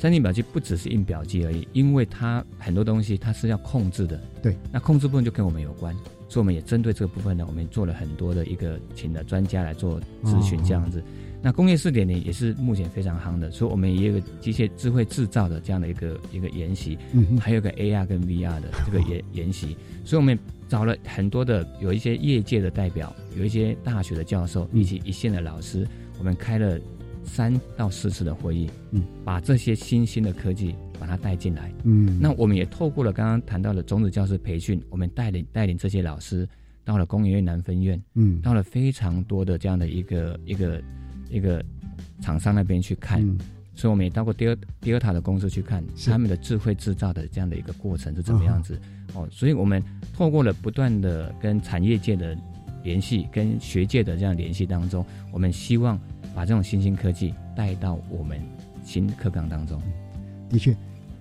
[0.00, 4.18] 三 D 表机不只是印表机而已，因为它很多东西它是要控制的。
[4.42, 5.94] 对，那控制部分就跟我们有关，
[6.26, 11.04] 所以我们也针对这个部分呢，我们做了很多的一个请的专家来做咨询这样子。
[11.42, 25.86] 那工业四点零也是目前非常夯的，所以我们也有个机械智慧制造的这样的一个一个研习，嗯，还有个 AR 跟 VR 的这个研研习，所以我们找了很多的有一些业界的代表，有一些大学的教授以及一线的老师，
[26.18, 26.80] 我们开了。
[27.30, 36.46] 三到四次的会议，嗯，把这些新兴的科技把它带进来，嗯，那我们也透过了刚刚谈到的种子教师培训，我们带领带领这些老师
[36.84, 40.82] 到了工研院南分院，嗯，到了非常多的这样的一个一个
[41.30, 41.64] 一个
[42.20, 43.22] 厂商那边去看，
[43.76, 48.76] 所以我们也到过第二第二塔的公司去看他们的智慧制造的这样的一个过程是怎么样子，
[49.14, 49.80] 哦，所以我们
[50.12, 52.36] 透过了不断的跟产业界的
[52.82, 55.96] 联系，跟学界的这样联系当中，我们希望。
[56.34, 58.40] 把这种新兴科技带到我们
[58.84, 59.80] 新课纲当中，
[60.48, 60.76] 的确，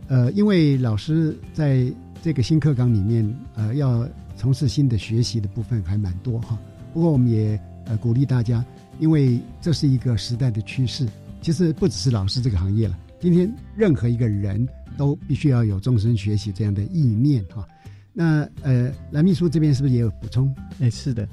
[0.07, 1.91] 呃，因为老师在
[2.21, 6.57] 这个新课纲里面，呃，要从事新的学习的部分还蛮多哈。
[6.93, 8.63] 不过我们也呃鼓励大家，
[8.99, 11.07] 因为这是一个时代的趋势。
[11.41, 14.67] 其实不只是老师这个行业了，今天任何一个人
[14.97, 17.67] 都必须要有终身学习这样的意念哈。
[18.11, 20.53] 那呃，蓝秘书这边是不是也有补充？
[20.79, 21.27] 哎，是的。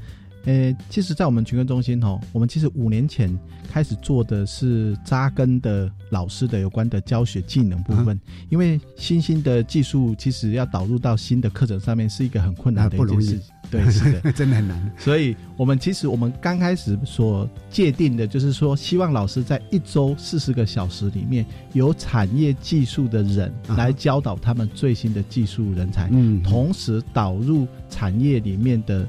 [0.47, 3.37] 呃，其实，在我们群科中心哦，我们其实五年前
[3.69, 13.41] 开始做的是扎根的老师的有关的教学技能部分，因为新兴的技术其实要导入到新的课程上面是一个很困难的一件事，
[13.73, 14.93] 对，是的， 真的很难。
[14.97, 29.05] 所以，我们其实我们刚开始所界定的就是说，希望老师在一周四十个小时里面，有产业技术的人来教导他们最新的技术人才，嗯，同时导入产业里面的。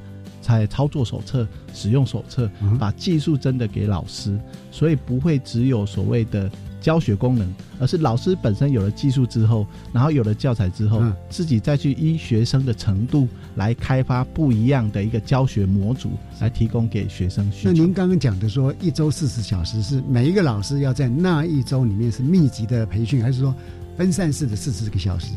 [0.47, 4.39] 才操作手册、使用手册，把技术真的给老师，
[4.71, 17.51] 所以不会只有所谓的教学功能，而是老师本身有了技术之后，然后有了教材之后，自己再去依学生的程度来开发不一样的一个教学模组，来提供给学生。
[17.61, 23.53] 那您刚刚讲的说一周四十小时，是每一个老师要在那一周里面是密集的培训，还是说
[23.97, 25.33] 分散式的四十个小时？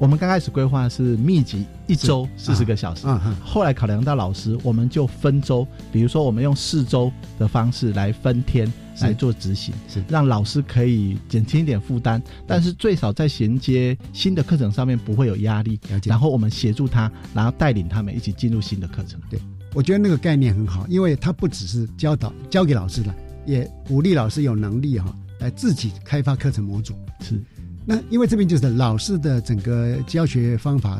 [0.00, 3.06] 我们刚开始规划是密集一周四十个小时，
[3.44, 15.78] 后来考量到老师，我们就分周，比如说我们用四周的方式来分天来做执行，是让老师可以减轻一点负担，但是最少在衔接新的课程上面不会有压力。
[16.04, 19.20] 然后我们协助他，然后带领他们一起进入新的课程。
[19.30, 19.40] 对，
[19.72, 23.14] 我觉得那个概念很好，因为他不只是教导教给老师了，
[23.46, 26.94] 也鼓励老师有能力哈来自己开发课程模组。
[27.20, 27.40] 是。
[27.86, 30.98] 那因为这边就是老师的整个教学方法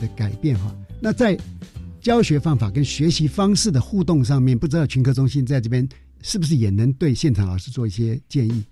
[0.00, 1.38] 的改变哈，那在
[2.00, 5.86] 教学方法跟学习方式的互动上面，不知道群科中心在这边
[6.22, 8.64] 是不是也能对现场老师做一些建议？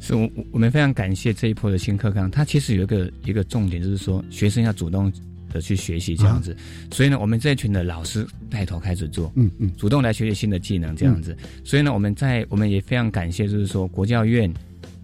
[0.00, 5.10] 是我我们非常感谢这一波的新课纲，它其实有一个一个重点，就是说学生要主动
[5.52, 6.56] 的去学习这样子，
[6.90, 14.52] 所以呢，我们这一群的老师带头开始做，嗯嗯，主动来学习新的技能这样子，所以呢，我们在我们也非常感谢，就是说国教院。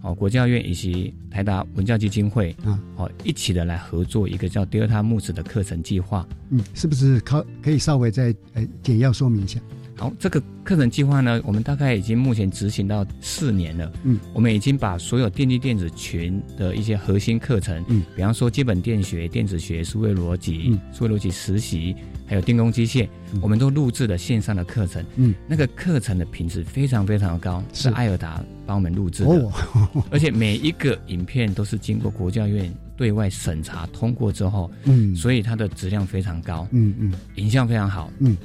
[0.01, 6.27] 哦，国教院以及台达文教基金会，啊，哦，一起的来合作一个叫 Delta 木子的课程计划。
[6.49, 9.59] 嗯，是不是可可以稍微再呃简要说明一下？
[9.97, 13.91] 好，这个课程计划呢，我们大概已经目前执行到四年了。
[14.03, 21.93] 嗯，我们已经把所有电机电子群的一些核心课程，嗯，比方说基本电学、电子学、数位逻辑、数位逻辑实习，
[22.29, 23.09] 还有电工机械，
[23.41, 25.03] 我们都录制了线上的课程。
[25.15, 29.51] 嗯，那个课程的品质非常非常的高，是艾尔达帮我们录制的，
[30.11, 36.67] 而且每一个影片都是经过国教院对外审查通过之后，嗯，所以它的质量非常高。
[36.71, 38.11] 嗯嗯，影像非常好。
[38.19, 38.37] 嗯。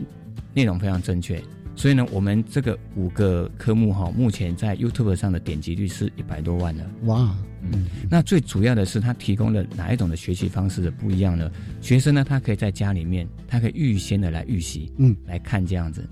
[0.57, 1.43] 内容非常正确，
[1.75, 6.85] 所以呢，我们这个五个科目哈，目前在 YouTube 上的点击率是一百多万了。
[7.07, 7.37] 哇，
[7.73, 11.51] 嗯，那最主要的是它提供了哪一种的学习方式的不一样呢？
[11.81, 16.09] 学生呢，他可以在家里面，他可以预先的来预习，嗯，来看这样子。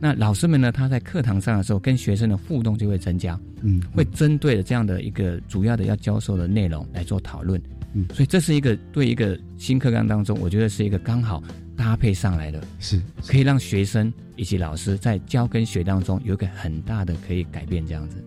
[0.00, 7.60] 那老师们呢，他在课堂上的时候跟学生的互动就会增加，嗯，会针对的这样的一个主要的要教授的内容来做讨论，
[7.94, 11.42] 嗯，所以这是一个对一个新课纲当中，我觉得是一个刚好。
[11.76, 18.24] 搭配上来的，是可以让学生以及老师在教跟学当中有一个很大的可以改变这样子。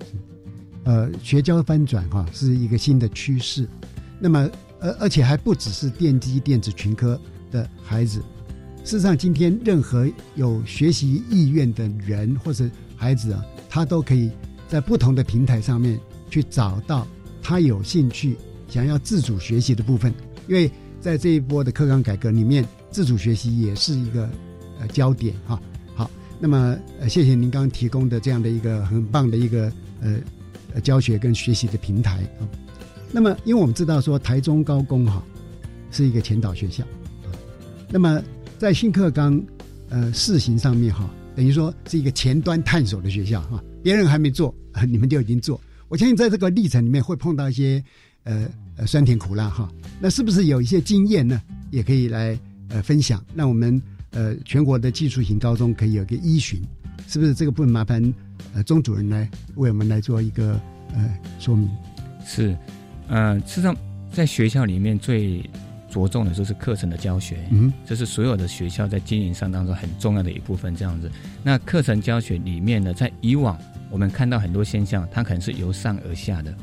[0.88, 3.67] 呃，学教翻转哈是一个新的趋势。
[4.21, 7.19] 那么，而而且还不只是电机电子群科
[7.51, 8.19] 的孩子，
[8.85, 14.31] 事实上，今天任何有学习意愿的人或者孩子啊，他都可以
[14.69, 17.05] 在不同的平台上面去找到
[17.43, 18.38] 他有兴趣
[18.69, 20.13] 想要自主学习的部分，
[20.47, 20.71] 因为
[21.01, 22.65] 在这一波的课纲改革里面。
[22.89, 24.27] 自主学习也是一个
[24.79, 25.61] 呃焦点哈。
[25.93, 26.09] 好，
[26.39, 29.71] 那么呃谢谢您刚刚提供的这样的一个很棒的一个
[30.01, 30.17] 呃
[30.82, 32.47] 教学跟学习的平台啊。
[33.11, 35.23] 那么因为我们知道说台中高工哈
[35.91, 36.84] 是一个前导学校
[37.23, 37.32] 啊，
[37.89, 38.21] 那么
[38.57, 39.41] 在新课纲
[39.89, 44.53] 呃试行上面哈，等于说是一个前端探索的学校哈，别人还没做，
[44.88, 45.59] 你们就已经做。
[45.88, 47.84] 我相信在这个历程里面会碰到一些
[48.23, 48.47] 呃
[48.86, 49.71] 酸甜苦辣哈。
[49.99, 51.41] 那是不是有一些经验呢？
[51.71, 52.38] 也可以来。
[52.69, 56.59] 呃，分享让我们呃全国的技术型高中可以有个依循，
[57.07, 58.03] 是不是这个部分麻烦
[58.53, 60.59] 呃钟主任来为我们来做一个
[60.93, 61.69] 呃说明？
[62.25, 62.57] 是，
[63.07, 63.75] 呃，事实上
[64.11, 65.41] 在学校里面最
[65.89, 70.75] 着重的就是课程的教学，嗯，这是所有的学校在经营上当中很重要的一部分。
[70.75, 71.11] 这样子，
[71.43, 73.57] 那课程教学里面呢，在以往
[73.89, 76.53] 我们看到很多现象，它可能是由上而下的，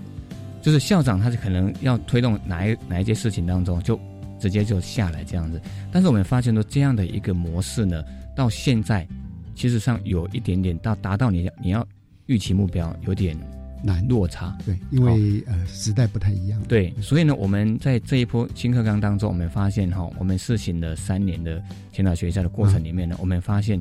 [0.60, 3.98] 就是校长他是可能要推动哪一哪一件事情当中就。
[4.40, 5.58] 直接就下来这样子，
[5.90, 8.04] 但是我们发现说这样的一个模式呢，
[8.36, 9.06] 到现在
[9.54, 11.86] 其实上有一点点到达到你你要
[12.26, 13.36] 预期目标有点
[13.82, 14.56] 难落差。
[14.64, 16.60] 对，因为呃时代不太一样。
[16.68, 23.80] 对，所以呢，我们在这一波新课纲当中，我们发现哈，我们试行了三年的前导学校的过程里面呢，我们发现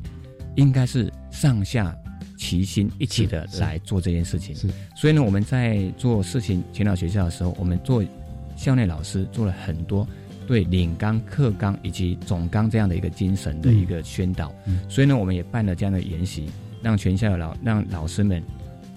[0.56, 1.96] 应该是上下
[2.36, 4.54] 齐心一起的来做这件事情。
[4.54, 8.04] 是，所以呢，我们在做事情前导学校的时候，我们做
[8.56, 10.06] 校内老师做了很多。
[10.46, 14.54] 对领纲、课纲以及总纲这样的一个精神的一个宣导，
[14.88, 16.46] 所以呢，我们也办了这样的研习，
[16.82, 18.42] 让全校的老让老师们，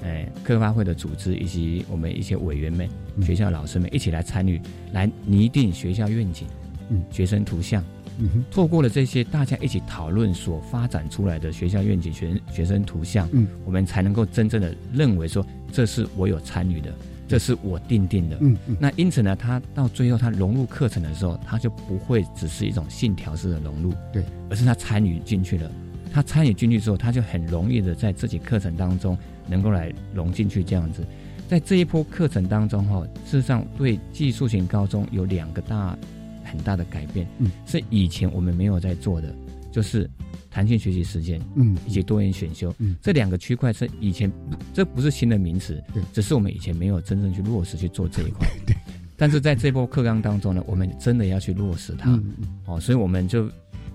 [0.03, 2.87] 哎，课发会的组织以及我们一些委员们、
[3.21, 6.47] 学校老师们一起来参与，来拟定学校愿景、
[6.89, 7.83] 嗯，学生图像，
[8.19, 16.93] 嗯哼，透过了这些大家一起讨论所发展出来的学校愿景、学学生图像，嗯，我们才能够真正的认为说，这是我有参与的。
[17.27, 25.69] 这是我定定的，嗯嗯，那因此呢，他到最后他融入课程的时候，他就不会只是一种信条式的融入，对，而是他参与进去了。
[26.09, 29.17] 他参与进去之后，他就很容易的在自己课程当中
[29.47, 31.05] 能够来融进去这样子。
[31.49, 35.97] 在这一波课程当中哈，事实上对技术型高中有两个大
[36.43, 39.33] 很大的改变，嗯，是以前我们没有在做的，
[39.71, 40.09] 就是。
[40.49, 44.31] 弹性学习时间，嗯，以及多元选修，嗯，这两个区块是以前
[44.73, 48.75] 这不是新的名词，对，只是我们以前没有真正去落实去做这一块， 对。
[49.15, 52.19] 但是在这波课纲当中呢，我们真的要去落实它，
[52.65, 53.47] 哦，所以我们就，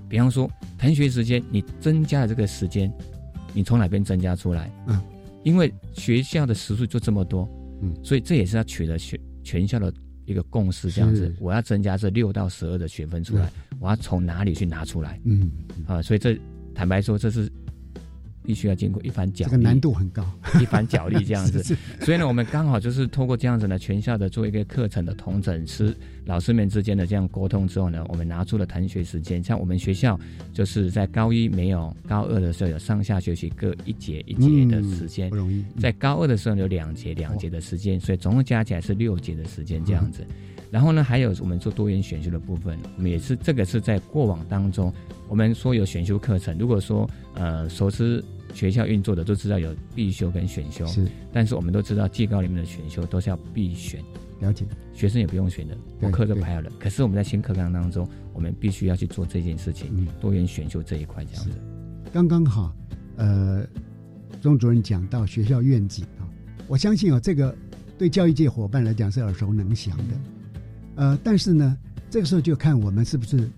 [0.08, 0.48] 比方说
[0.78, 2.92] 弹学时间，你增加了这个时间，
[3.52, 4.70] 你从哪边增加出来？
[4.86, 5.02] 嗯，
[5.42, 7.48] 因为学校的时数就这么多，
[7.82, 9.92] 嗯，所以这也是要取得全全校的
[10.24, 13.50] 一个共识，这样子，我要增加这六到十二的学分出来，
[13.80, 15.20] 我要从哪里去拿出来？
[15.24, 15.50] 嗯，
[15.86, 16.38] 啊，所以这。
[16.74, 17.52] 坦白说，这是
[18.42, 20.24] 必须要经过一番角力，这个难度很高，
[20.60, 21.62] 一番角力这样子。
[22.02, 29.42] 所以呢，我们刚好就是透过这样子呢，全校的做一个课程的同整，师老师们之间的这样沟通之后呢，我们拿出了谈学时间。
[29.42, 30.18] 像我们学校
[30.52, 35.64] 就是在高一没有，高二的时候有上下学期各一节一节的时间，不容易。
[35.80, 40.26] 在高二的时候有两节两节的时间，所以总共加起来是六节的时间这样子。
[40.72, 44.90] 然后呢，还有我们做多元选修的部分，我们也是这个是在过往当中，
[45.28, 46.56] 我们说有选修课程。
[46.56, 51.06] 如果说呃熟知学校运作的都知道有必修跟选修，是。
[51.30, 54.00] 但是我们都知道技高里面的选修都是要必选，
[54.40, 54.64] 了解。
[54.94, 56.72] 学生也不用选的，我课都排好了。
[56.80, 61.50] 可是我们在新课纲当中，我们必须要去做这件事情，多元选修这一块这样子。
[62.14, 62.74] 刚刚好，
[63.16, 63.62] 呃，
[64.40, 66.24] 钟主任讲到学校愿景啊，
[66.66, 67.54] 我相信啊，这个
[67.98, 70.14] 对教育界伙伴来讲是耳熟能详的。
[70.94, 71.76] 呃，但是呢，
[72.10, 73.48] 这个时候就看我们是不是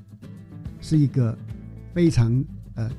[0.80, 1.37] 是一个
[1.93, 2.91] 非常呃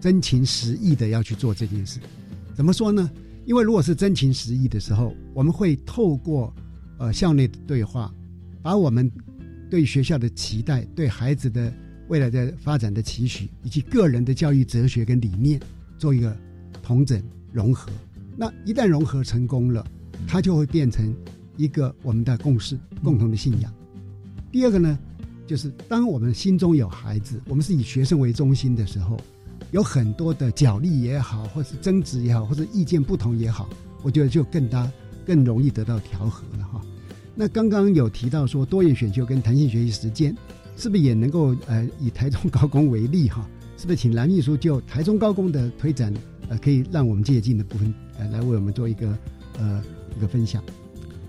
[0.00, 2.00] 真情实意的要去做这件事。
[2.54, 3.10] 怎么说呢？
[3.44, 6.54] 因为如果是真情实意的时候，我们会透过
[6.98, 8.12] 呃校内的对话，
[8.62, 9.10] 把我们
[9.68, 11.72] 对学校的期待、对孩子的
[12.08, 15.60] 未来的发展的期许，以及个人的教育哲学跟理念
[15.98, 16.36] 做一个
[16.82, 17.22] 同整
[17.52, 17.90] 融合。
[18.36, 19.84] 那一旦融合成功了，
[20.26, 21.14] 它就会变成
[21.56, 23.72] 一个我们的共识、共同的信仰。
[24.52, 24.98] 第二个呢，
[25.46, 29.18] 就是当我们心中有孩子，我们是以学生为中心的时候，
[29.70, 33.66] 有很多的角力也好，或是争执也好，或者意见不同也好，
[34.02, 34.92] 我觉得就更大、
[35.24, 36.82] 更容易得到调和了哈。
[37.34, 40.36] 那刚刚有提到说多元选修跟弹性学习时间，
[40.76, 43.48] 是不是也能够呃以台中高工为例哈？
[43.78, 46.12] 是不是请蓝秘书就台中高工的推展
[46.50, 49.18] 呃可以让我们借鉴的部分呃来为我们做一个
[49.58, 49.82] 呃
[50.14, 50.62] 一个分享？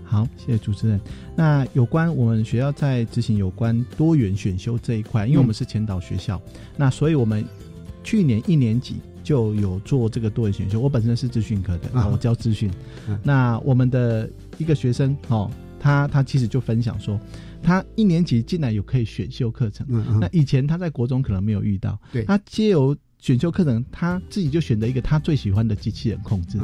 [0.04, 1.00] 好，谢谢主持人。
[1.34, 6.40] 那有关我们学校在执行有关多元选修这一块，因为我们是前导学校，
[6.76, 7.44] 那所以我们
[8.02, 10.78] 去年一年级就有做这个多元选修。
[10.78, 12.70] 我本身是资讯科的，啊我教资讯。
[13.22, 15.50] 那我们的一个学生哦，
[15.80, 17.18] 他他其实就分享说，
[17.62, 19.86] 他一年级进来有可以选修课程。
[20.20, 22.96] 那以前他在国中可能没有遇到，对他皆由。
[23.24, 26.58] 选修课程，他自己就选择一个他最喜欢的机器人控制。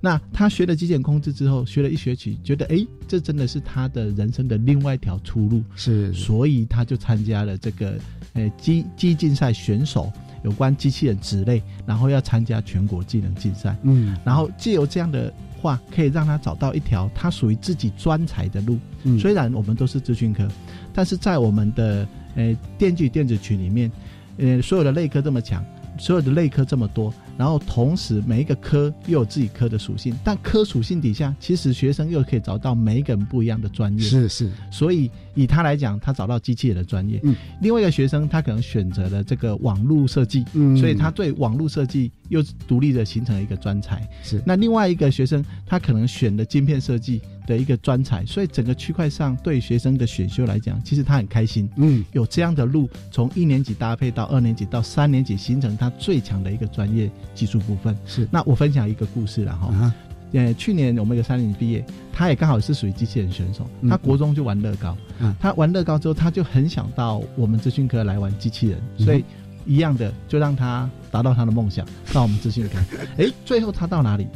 [0.00, 5.62] 那他学了机器人控制之后，学了一学期，觉得哎，这真的是他的人生的另外一条出路。
[5.76, 7.98] 是，所以他就参加了这个
[8.32, 10.10] 呃机机竞赛选手
[10.44, 13.76] 有关机器人之类，然后要参加全国技能竞赛。
[13.82, 15.30] 嗯，然后借由这样的
[15.60, 18.78] 话，可以让他找到一条他属于自己专才的路。
[19.20, 20.48] 虽然我们都是资讯科，
[20.94, 23.92] 但是在我们的呃电机电子群里面，
[24.38, 25.62] 呃所有的类科这么强。
[25.98, 34.02] 所有的内科这么多，然后同时每一个科又有自己科的属性，但科属性底下，其实学生又可以找到每一个人不一样的专业。
[34.02, 37.20] 是是，所以以他来讲，他找到机器人的专业。
[37.22, 44.06] 嗯，另外一个学生他可能选择了这个网络设计，嗯，所以他对网络设计又独立的形成了一个专才。
[44.22, 47.22] 是，那另外一个学生他可能选的晶片设计。
[47.48, 51.66] 的一个专才，所以整个区块上对学生的选修来讲，其实他很开心。
[51.78, 57.96] 嗯，有这样的路，从一年级搭配到二年级到三年级，形成他最强的一个专业技术部分。
[58.06, 59.92] 是，那我分享一个故事了哈。
[60.32, 63.66] 呃，去年我们一个三年级毕业，他也刚好是属于机器人选手。
[63.88, 64.96] 他国中就玩乐高，
[65.40, 69.24] 他玩乐高之后，他就很想到我们资讯科来玩机器人，所以。
[69.66, 72.78] 一样的，就让他达到他的梦想，到我们资讯科。
[73.22, 74.26] 哎，最后他到哪里？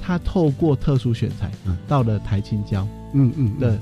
[0.00, 1.50] 他透过特殊选材，
[1.88, 3.76] 到了台青交，嗯嗯的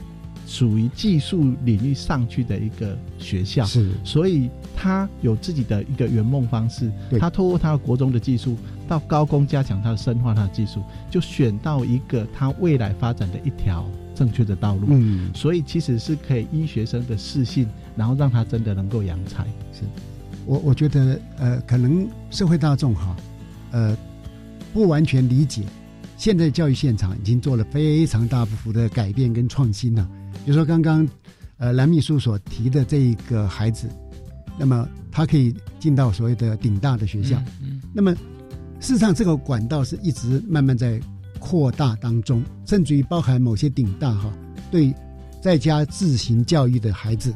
[0.46, 3.64] 属于技术领域上去的一个学校。
[3.64, 6.90] 是，所以他有自己的一个圆梦方式。
[7.18, 14.86] 他透过他国中的技术，到高工加强他的深化他的技术，就选到一个他未来发展的一条正确的道路。
[14.90, 17.66] 嗯，所以其实是可以依学生的适性，
[17.96, 19.44] 然后让他真的能够扬才。
[19.72, 19.82] 是。
[20.46, 23.16] 我我觉得，呃，可能社会大众哈，
[23.70, 23.96] 呃，
[24.74, 25.62] 不完全理解，
[26.18, 30.06] 现在教育现场已经做了非常大幅的改变跟创新了。
[30.44, 31.06] 比如说刚刚，
[31.58, 33.88] 呃，蓝秘书所提的这一个孩子，
[34.58, 37.42] 那么他可以进到所谓的顶大的学校。
[37.62, 37.80] 嗯。
[37.92, 38.14] 那么，
[38.80, 41.00] 事实上这个管道是一直慢慢在
[41.38, 44.32] 扩大当中，甚至于包含某些顶大哈，
[44.70, 44.94] 对
[45.42, 47.34] 在家自行教育的孩子，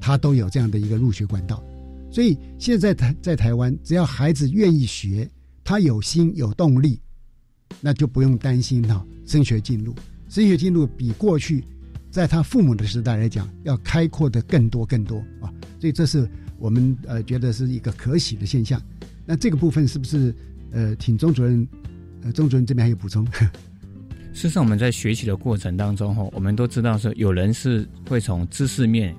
[0.00, 1.62] 他都有这样的一个入学管道。
[2.10, 5.28] 所以现在台在台湾，只要孩子愿意学，
[5.62, 6.98] 他有心有动力，
[7.80, 9.94] 那就不用担心哈升学进入。
[10.28, 11.64] 升学进入比过去
[12.18, 15.46] 在他父母的时代来讲，要开阔的更多更多啊。
[15.78, 18.82] 所以这是我们呃觉得是一个可喜的现象。
[19.24, 20.34] 那这个部分是不是
[20.72, 21.64] 呃，请钟主任
[22.24, 23.24] 呃，钟主任这边还有补充？
[24.34, 29.14] 事实上，我们在学习的过程当中哈，我们都知道说，有人是会从知识面。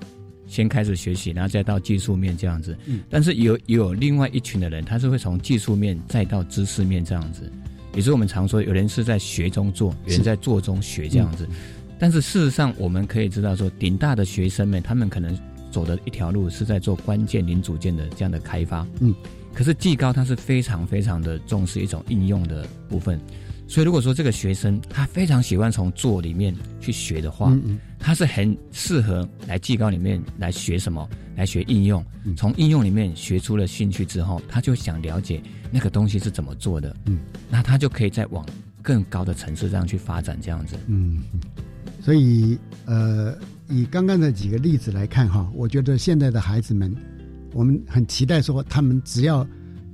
[0.46, 2.76] 先开始学习，然后再到技术面这样子。
[2.84, 7.50] 嗯，但是有有另外一群的人，他是会从技术面再到知识面这样子。
[7.94, 11.48] 也是我们常说，有人是在学中做，有人在做中学这样子。
[12.00, 15.38] 但是事实上，我们可以知道说，顶大的学生们，他们可能
[15.70, 18.86] 走的一条路是在做关键零组件的这样的开发。
[19.00, 19.14] 嗯，
[19.52, 23.20] 可是技高它是非常非常的重视一种应用的部分，
[23.68, 27.54] 所以如果说这个学生他非常喜欢从做里面去学的话，
[27.98, 32.02] 他是很适合来技高里面来学什么，来学应用。
[32.34, 36.96] 从应用里面学出了兴趣之后，他就想了解那个东西是怎么做的。
[37.04, 37.20] 嗯，
[37.50, 38.44] 那他就可以再往
[38.82, 40.76] 更高的层次这样去发展，这样子。
[40.86, 41.22] 嗯，
[42.00, 43.36] 所以呃，
[43.68, 46.94] 以刚刚的几个例子来看哈，我觉得现在的孩子们，
[47.52, 49.46] 我们很期待说，他们只要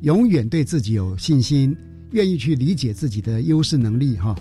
[0.03, 1.77] 永远对自己有信心。
[2.13, 4.35] 愿意去理解自己的优势能力哈，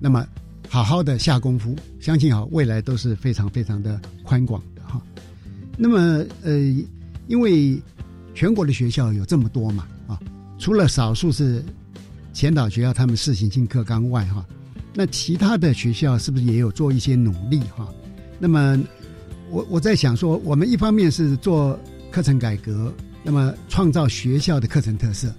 [0.00, 0.26] 那么
[0.70, 5.00] 好好的下功夫，相信哈未来都是非常非常的宽广的哈。
[5.76, 6.58] 那么呃，
[7.28, 7.80] 因为
[8.34, 10.18] 全国的学校有这么多嘛啊，
[10.58, 11.62] 除了少数是
[12.32, 14.44] 前导学校他们试行性课纲外哈，
[14.94, 17.88] 那其他的学校是不是也有做一些努力哈？
[18.38, 18.78] 那么
[19.50, 21.78] 我我在想说，我们一方面是做
[22.10, 25.32] 课程改革，那么创造学校的课程特色。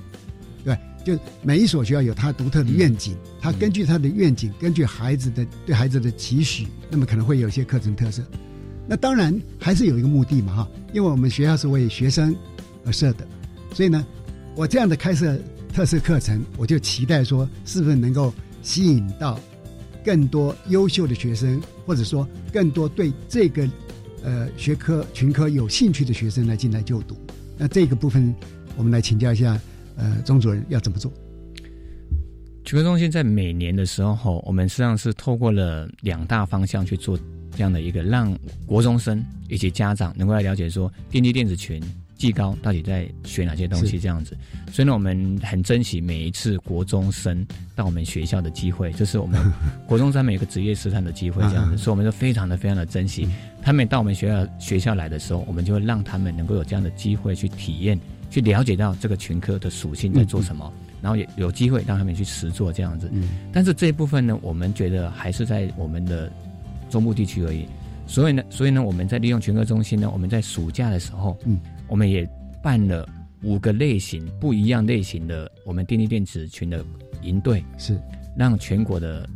[0.64, 8.24] 对就每一所学校有它独特的愿景，它根据它的愿景，根据孩子的对孩子的期许，那么可能会有一些课程特色。
[8.88, 12.36] 那当然还是有一个目的嘛，哈，因为我们学校是为学生
[12.86, 13.28] 而设的，
[13.74, 14.06] 所以呢，
[14.56, 15.38] 我这样的开设
[15.74, 19.40] 特色课程，我就期待说，是不是能够吸引到
[20.04, 23.68] 更多优秀的学生，或者说更多对这个
[24.24, 27.16] 呃学科群科有兴趣的学生来进来就读。
[27.58, 28.34] 那这个部分，
[28.78, 29.60] 我们来请教一下。
[29.98, 31.12] 呃，钟主任要怎么做？
[32.64, 37.20] 群科中心在每年的时候，我们实际上是透过了两大方向去做
[37.52, 38.36] 这样的一个，让
[38.66, 41.84] 国中生以及家长能够来了解说，电机电子群
[42.22, 44.38] 技高到底在学哪些东西这样子。
[44.72, 47.46] 所以呢，我们很珍惜每一次国中生
[47.76, 49.40] 到我们学校的机会，就是我们
[49.88, 53.28] 国中生每个职业试探的机会这样子， 所以我们就非常的非常的珍惜。
[53.62, 58.00] 他们到我们学校学校来的时候，我们就会让他们能够有这样的机会去体验。
[58.30, 63.12] 去了解到这个群科的属性在做什么，然后也有机会让他们去实做这样子。
[63.52, 66.32] 但是这一部分呢，我们觉得还是在我们的
[66.90, 67.66] 中部地区而已。
[68.08, 71.60] 所以呢，所以呢，我们在利用群科中心呢，我们在暑假的时候，嗯，
[71.92, 72.28] 我们也
[72.64, 73.08] 办了
[73.44, 76.84] 五个类型不一样类型的我们电力电子群的
[77.22, 78.00] 营队，是
[78.36, 79.30] 让全国的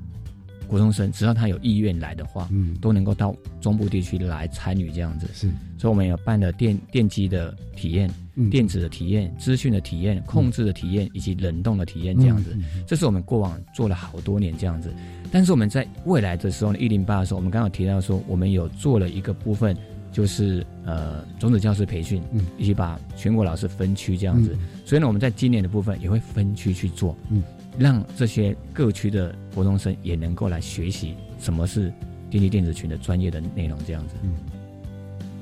[0.65, 5.27] 国中生只要他有意愿来的话，嗯，都能够到中部地区来参与这样子。
[5.33, 8.09] 是，所以我们也办了电电机的体验。
[8.51, 12.53] 电子的体验、资讯的体验、控制的体验以及冷冻的体验，这样子，
[12.85, 14.93] 这是我们过往做了好多年这样子。
[15.31, 19.73] 但是我们在未来的时候呢，一零八的时候，我们刚刚提到说，我们有做了一个部分，
[20.15, 24.55] 就是呃种子教师培训，嗯以及把全国老师分区这样子。
[24.85, 27.43] 所以呢，我们在今年的部分也会分区去做，嗯，
[27.77, 31.91] 让这些各区的国中生也能够来学习什么是
[32.29, 34.13] 电力电子群的专业的内容这样子。
[34.23, 34.31] 嗯，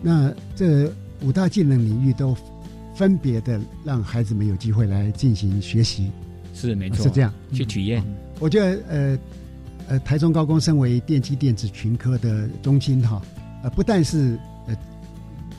[0.01, 2.35] 那这五大技能领域都。
[2.95, 6.11] 分别的让孩子们有机会来进行学习，
[6.53, 8.03] 是没错，是这样去体验。
[8.39, 9.19] 我觉得呃
[9.87, 13.19] 呃，台中高工身为电机电子群科的中心哈，
[13.63, 14.52] 呃，不但是呃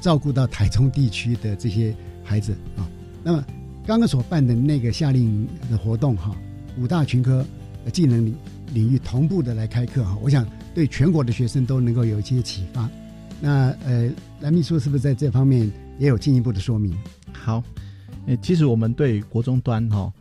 [0.05, 2.85] 照顾到台中地区的这些孩子啊，
[3.23, 3.43] 那么
[3.87, 6.37] 刚刚所办的那个夏令的活动哈，
[6.79, 7.43] 五大群科
[7.91, 8.37] 技能领
[8.75, 12.87] 领域同步的来开课哈，我想对全国的学生都能够有一些启发。
[13.41, 14.11] 那呃，
[14.43, 16.95] 蓝秘书是不是在这方面也有进一步的说明？
[17.33, 17.65] 好，
[18.27, 20.13] 诶，其实我们对国中端哈，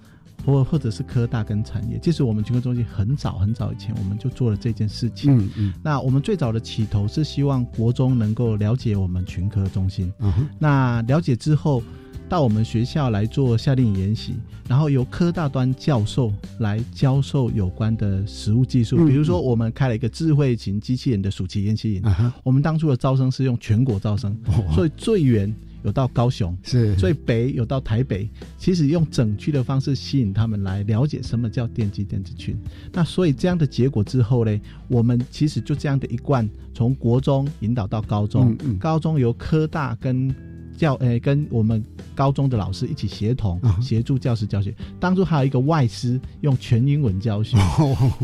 [0.46, 5.38] 或或者是科大跟产业，其实我们群科中心很早很早以前我们就做了这件事情。
[5.38, 5.74] 嗯嗯。
[5.82, 10.12] 那我们最早的起头是希望国中能够了解我们群科中心。
[10.60, 11.82] 那了解之后，
[12.28, 14.36] 到我们学校来做夏令营研习，
[14.68, 18.98] 然后由科大端教授来教授有关的实物技术。
[19.08, 22.04] 比如说，我们开了一个智慧型机器人的暑期研习营。
[22.44, 24.36] 我们当初的招生是用全国招生，
[24.74, 25.54] 所以最远。
[25.84, 32.56] 有到高雄，是最北有到台北，其实用整区的方式吸引他们来了解什么叫电机电子群。
[32.92, 40.34] 那所以这样的结果之后呢，我们其实就这样的一贯，从国中引导到高中，高中由科大跟
[40.78, 41.84] 教诶跟我们
[42.16, 44.74] 高中的老师一起协同协助教师教学。
[45.00, 47.58] 当初还有一个外师用全英文教学，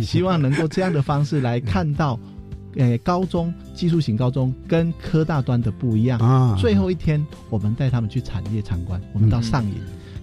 [0.01, 2.19] 希望能够这样的方式来看到。
[2.75, 6.55] 诶，高中技术型高中跟科大端的不一样啊。
[6.59, 9.75] 最后一天，我们带他们去产业参观，我们到上影。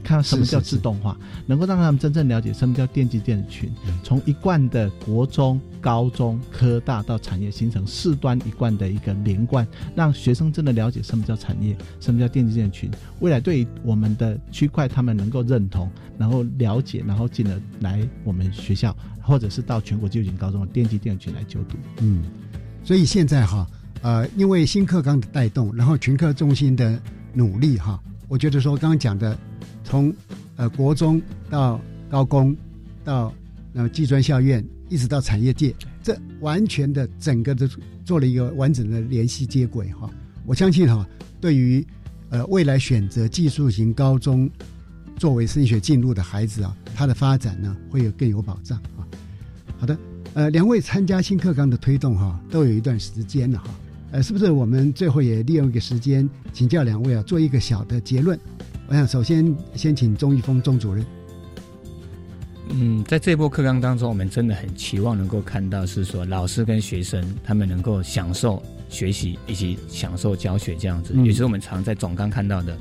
[0.06, 3.68] 看到什么叫自动化，能够让他们真正了解什么叫电机电子群。
[4.04, 12.88] 从一贯的国中、高中、科大到产业，形成四端一贯的一个连贯，让学生真的了解什么叫产业，什么叫电机电子群。
[13.18, 21.76] 未来对于我们的区块，他们能够认同，然后了解，然后进而来我们学校，或者是到全国就近高中的电机电子群来就读。
[21.98, 22.22] 嗯，
[22.84, 23.66] 所以现在哈，
[24.02, 26.96] 呃，因为新课纲的带动，然后群课中心的
[27.32, 29.36] 努力哈，我觉得说刚刚讲的。
[29.86, 30.12] 从
[30.56, 31.80] 呃国中到
[32.10, 32.54] 高工，
[33.04, 33.32] 到
[33.72, 35.72] 那么技专校院一直到产业界，
[36.02, 37.68] 这完全的整个的
[38.04, 40.10] 做了一个完整的联系接轨哈。
[40.44, 41.06] 我相信哈，
[41.40, 41.86] 对于
[42.30, 44.50] 呃未来选择技术型高中
[45.16, 49.06] 作为升学进入的孩子啊，他的发展呢会有更有保障啊。
[49.78, 49.96] 好的，
[50.34, 53.70] 呃，两位参加新课纲的推动哈，都有一段时间了哈。
[54.10, 58.38] 呃，是不是我们最后也利用一个时间请教两位啊，做一个小的结论？
[58.88, 61.04] 我想首先先请钟玉峰钟主任。
[62.70, 72.78] 嗯，在这波课纲当中，我们真的很期望能够看到是说老师跟学生他们能够享受学习以及享受教学这样子，也是我们常在总纲看到的，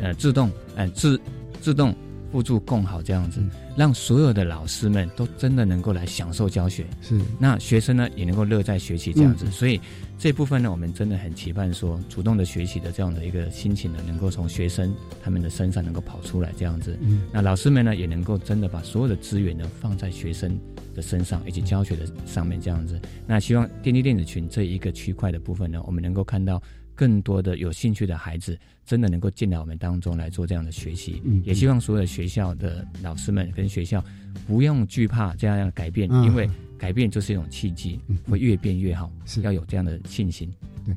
[0.00, 1.20] 呃，自动，呃，自
[1.60, 1.94] 自动。
[2.36, 3.40] 互助共好这样子，
[3.78, 9.80] 让所有的老师们都真的能够来享受教学，是那学生呢也能够乐在学习这样子，所以
[10.18, 16.94] 这部分呢，我们真的很期盼说，主动的学习的这样的一个心情呢，能够从学生他们的身上能够跑出来这样子。
[17.00, 20.60] 嗯，那老师们呢，也能够真的把所有的资源呢放在学生
[20.94, 23.00] 的身上以及教学的上面这样子。
[23.26, 26.62] 那希望电力电子群这一个区块的部分呢，我们能够看到。
[26.96, 31.22] 更多的有兴趣的孩子，真的能够进来我们当中来做这样的学习。
[31.24, 34.02] 嗯，也希望所有的学校的老师们跟学校
[34.46, 39.12] 不用惧怕这样的改变，因为改变就是一种契机，会越变越好。
[39.26, 40.50] 是要有这样的信心。
[40.84, 40.94] 对，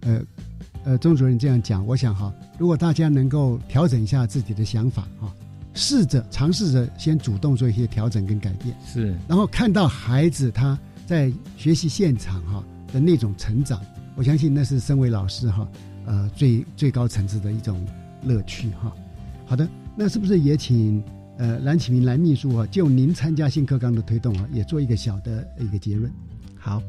[0.00, 0.22] 呃
[0.84, 5.32] 呃，钟主任这样讲，我想哈，如果大家能够调整一下自己的想法哈，
[5.74, 13.80] 试着尝试着先主动做一些调整跟改变，是，然后看到孩子他在学习现场哈的那种成长。
[14.14, 15.68] 我相信那是身为老师哈，
[16.06, 17.84] 呃，最最高层次的一种
[18.24, 18.92] 乐趣哈。
[19.46, 21.02] 好的，那是不是也请
[21.38, 26.10] 呃蓝启明蓝秘书啊，就您参加新课纲的推动啊，也做一个小的一个结论？
[26.58, 26.82] 好，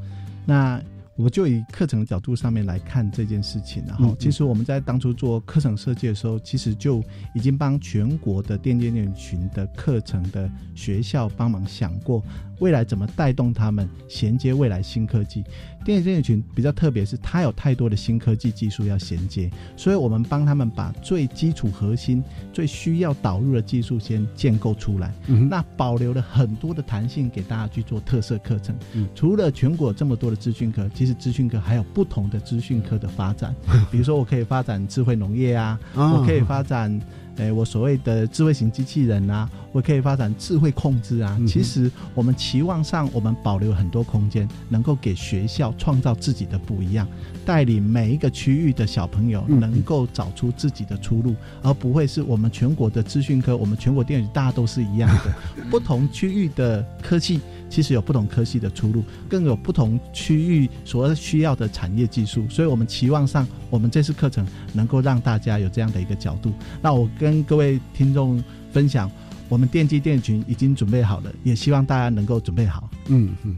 [0.45, 0.81] 那。
[1.15, 7.03] 我就以课程的角度上面来看这件事情，然后其实我们在当初做课程设计的时候，其实就
[7.35, 12.23] 已经帮全国的电电电群的课程的学校帮忙想过，
[12.59, 15.43] 未来怎么带动他们衔接未来新科技。
[15.85, 22.23] 电电电群比较特别，是它有太多的新科技技术要衔接，所以我们帮他们把最基础核心、
[22.53, 25.13] 最需要导入的技术先建构出来，
[25.49, 28.73] 那保留了很多的弹性给大家去做特色课程。
[29.13, 33.53] 除了全国这么多的资讯科，其实资讯科还有不同的资讯科的发展，
[33.91, 36.97] 比如说我可以发展智慧农业啊，我可以发展。
[37.37, 41.39] 哎，我所谓的智慧型机器人啊，我可以发展智慧控制啊。
[41.47, 47.07] 其实我们期望上，我们保留很多空间，能够给学校创造自己的不一样，
[47.45, 55.33] 带领每一个区域的小朋友能够找出自己的出路，而不会是我们全国的资讯科，我们全国电影大家都是一样的，
[55.71, 57.39] 不同区域的科技。
[57.69, 66.53] 其实有不同科系的出路，更有不同区域所需要的产业技术，所以我们期望上，我们这次课程能够让大家有这样的一个角度。
[66.83, 69.09] 那我跟各位听众分享，
[69.47, 72.89] 我们电机电群已经准备好了，也希望大家能够准备好。
[73.07, 73.55] 嗯嗯，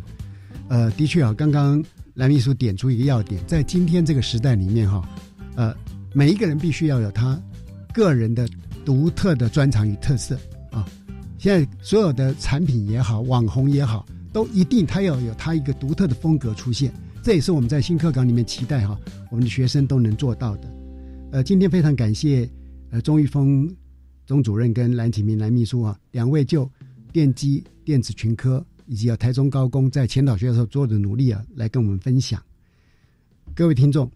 [0.68, 5.02] 呃，的确啊，刚刚蓝秘书点出一个要点，在今天这个时代里面哈，
[5.56, 5.76] 呃，
[6.14, 7.42] 每一个人必须要有他
[7.92, 8.48] 个人的
[8.86, 10.38] 独特的专长与特色
[10.70, 10.86] 啊。
[11.40, 16.94] 现在所有的产品也好，网红也好，都一定他要有他一个独特的风格出现。
[17.24, 18.96] 这也是我们在新课纲里面期待哈，
[19.32, 20.72] 我们的学生都能做到的。
[21.32, 22.48] 呃，今天非常感谢
[23.02, 23.74] 钟玉峰
[24.26, 26.70] 钟主任跟蓝启明蓝秘书啊两位就
[27.12, 32.42] 电机电子群科以及啊台中高工在前导学校做的努力啊来跟我们分享。
[33.54, 34.12] 各位听众，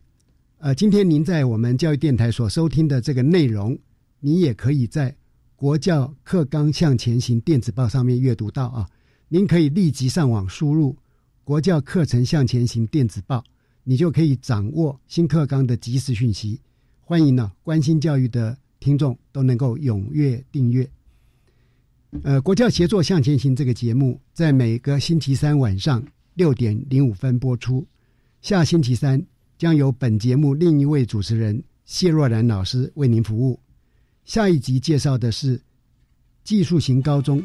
[0.57, 3.77] 呃，今天您在我们教育电台所收听的这个内容，
[4.19, 5.15] 你也可以在。
[5.55, 8.89] 国教课纲向前行电子报上面阅读到啊，
[9.27, 10.95] 您可以立即上网输入
[11.43, 13.43] “国教课程向前行电子报”，
[13.83, 16.61] 你就可以掌握新课纲的即时讯息。
[17.01, 20.89] 欢迎呢，关心教育的听众都能够踊跃订阅。
[22.23, 26.03] 呃，国教协作向前行这个节目在每个星期三晚上
[26.33, 27.85] 六点零五分播出，
[28.41, 29.23] 下星期三
[29.57, 33.59] 将由本节目另一位主持人谢若兰老师为您服务。
[34.25, 35.59] 下一集介绍的是
[36.43, 37.43] 技术型高中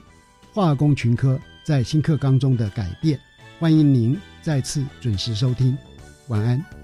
[0.53, 3.19] 化工群科在新课纲中的改变，
[3.59, 5.77] 欢迎您再次准时收听，
[6.29, 6.84] 晚安。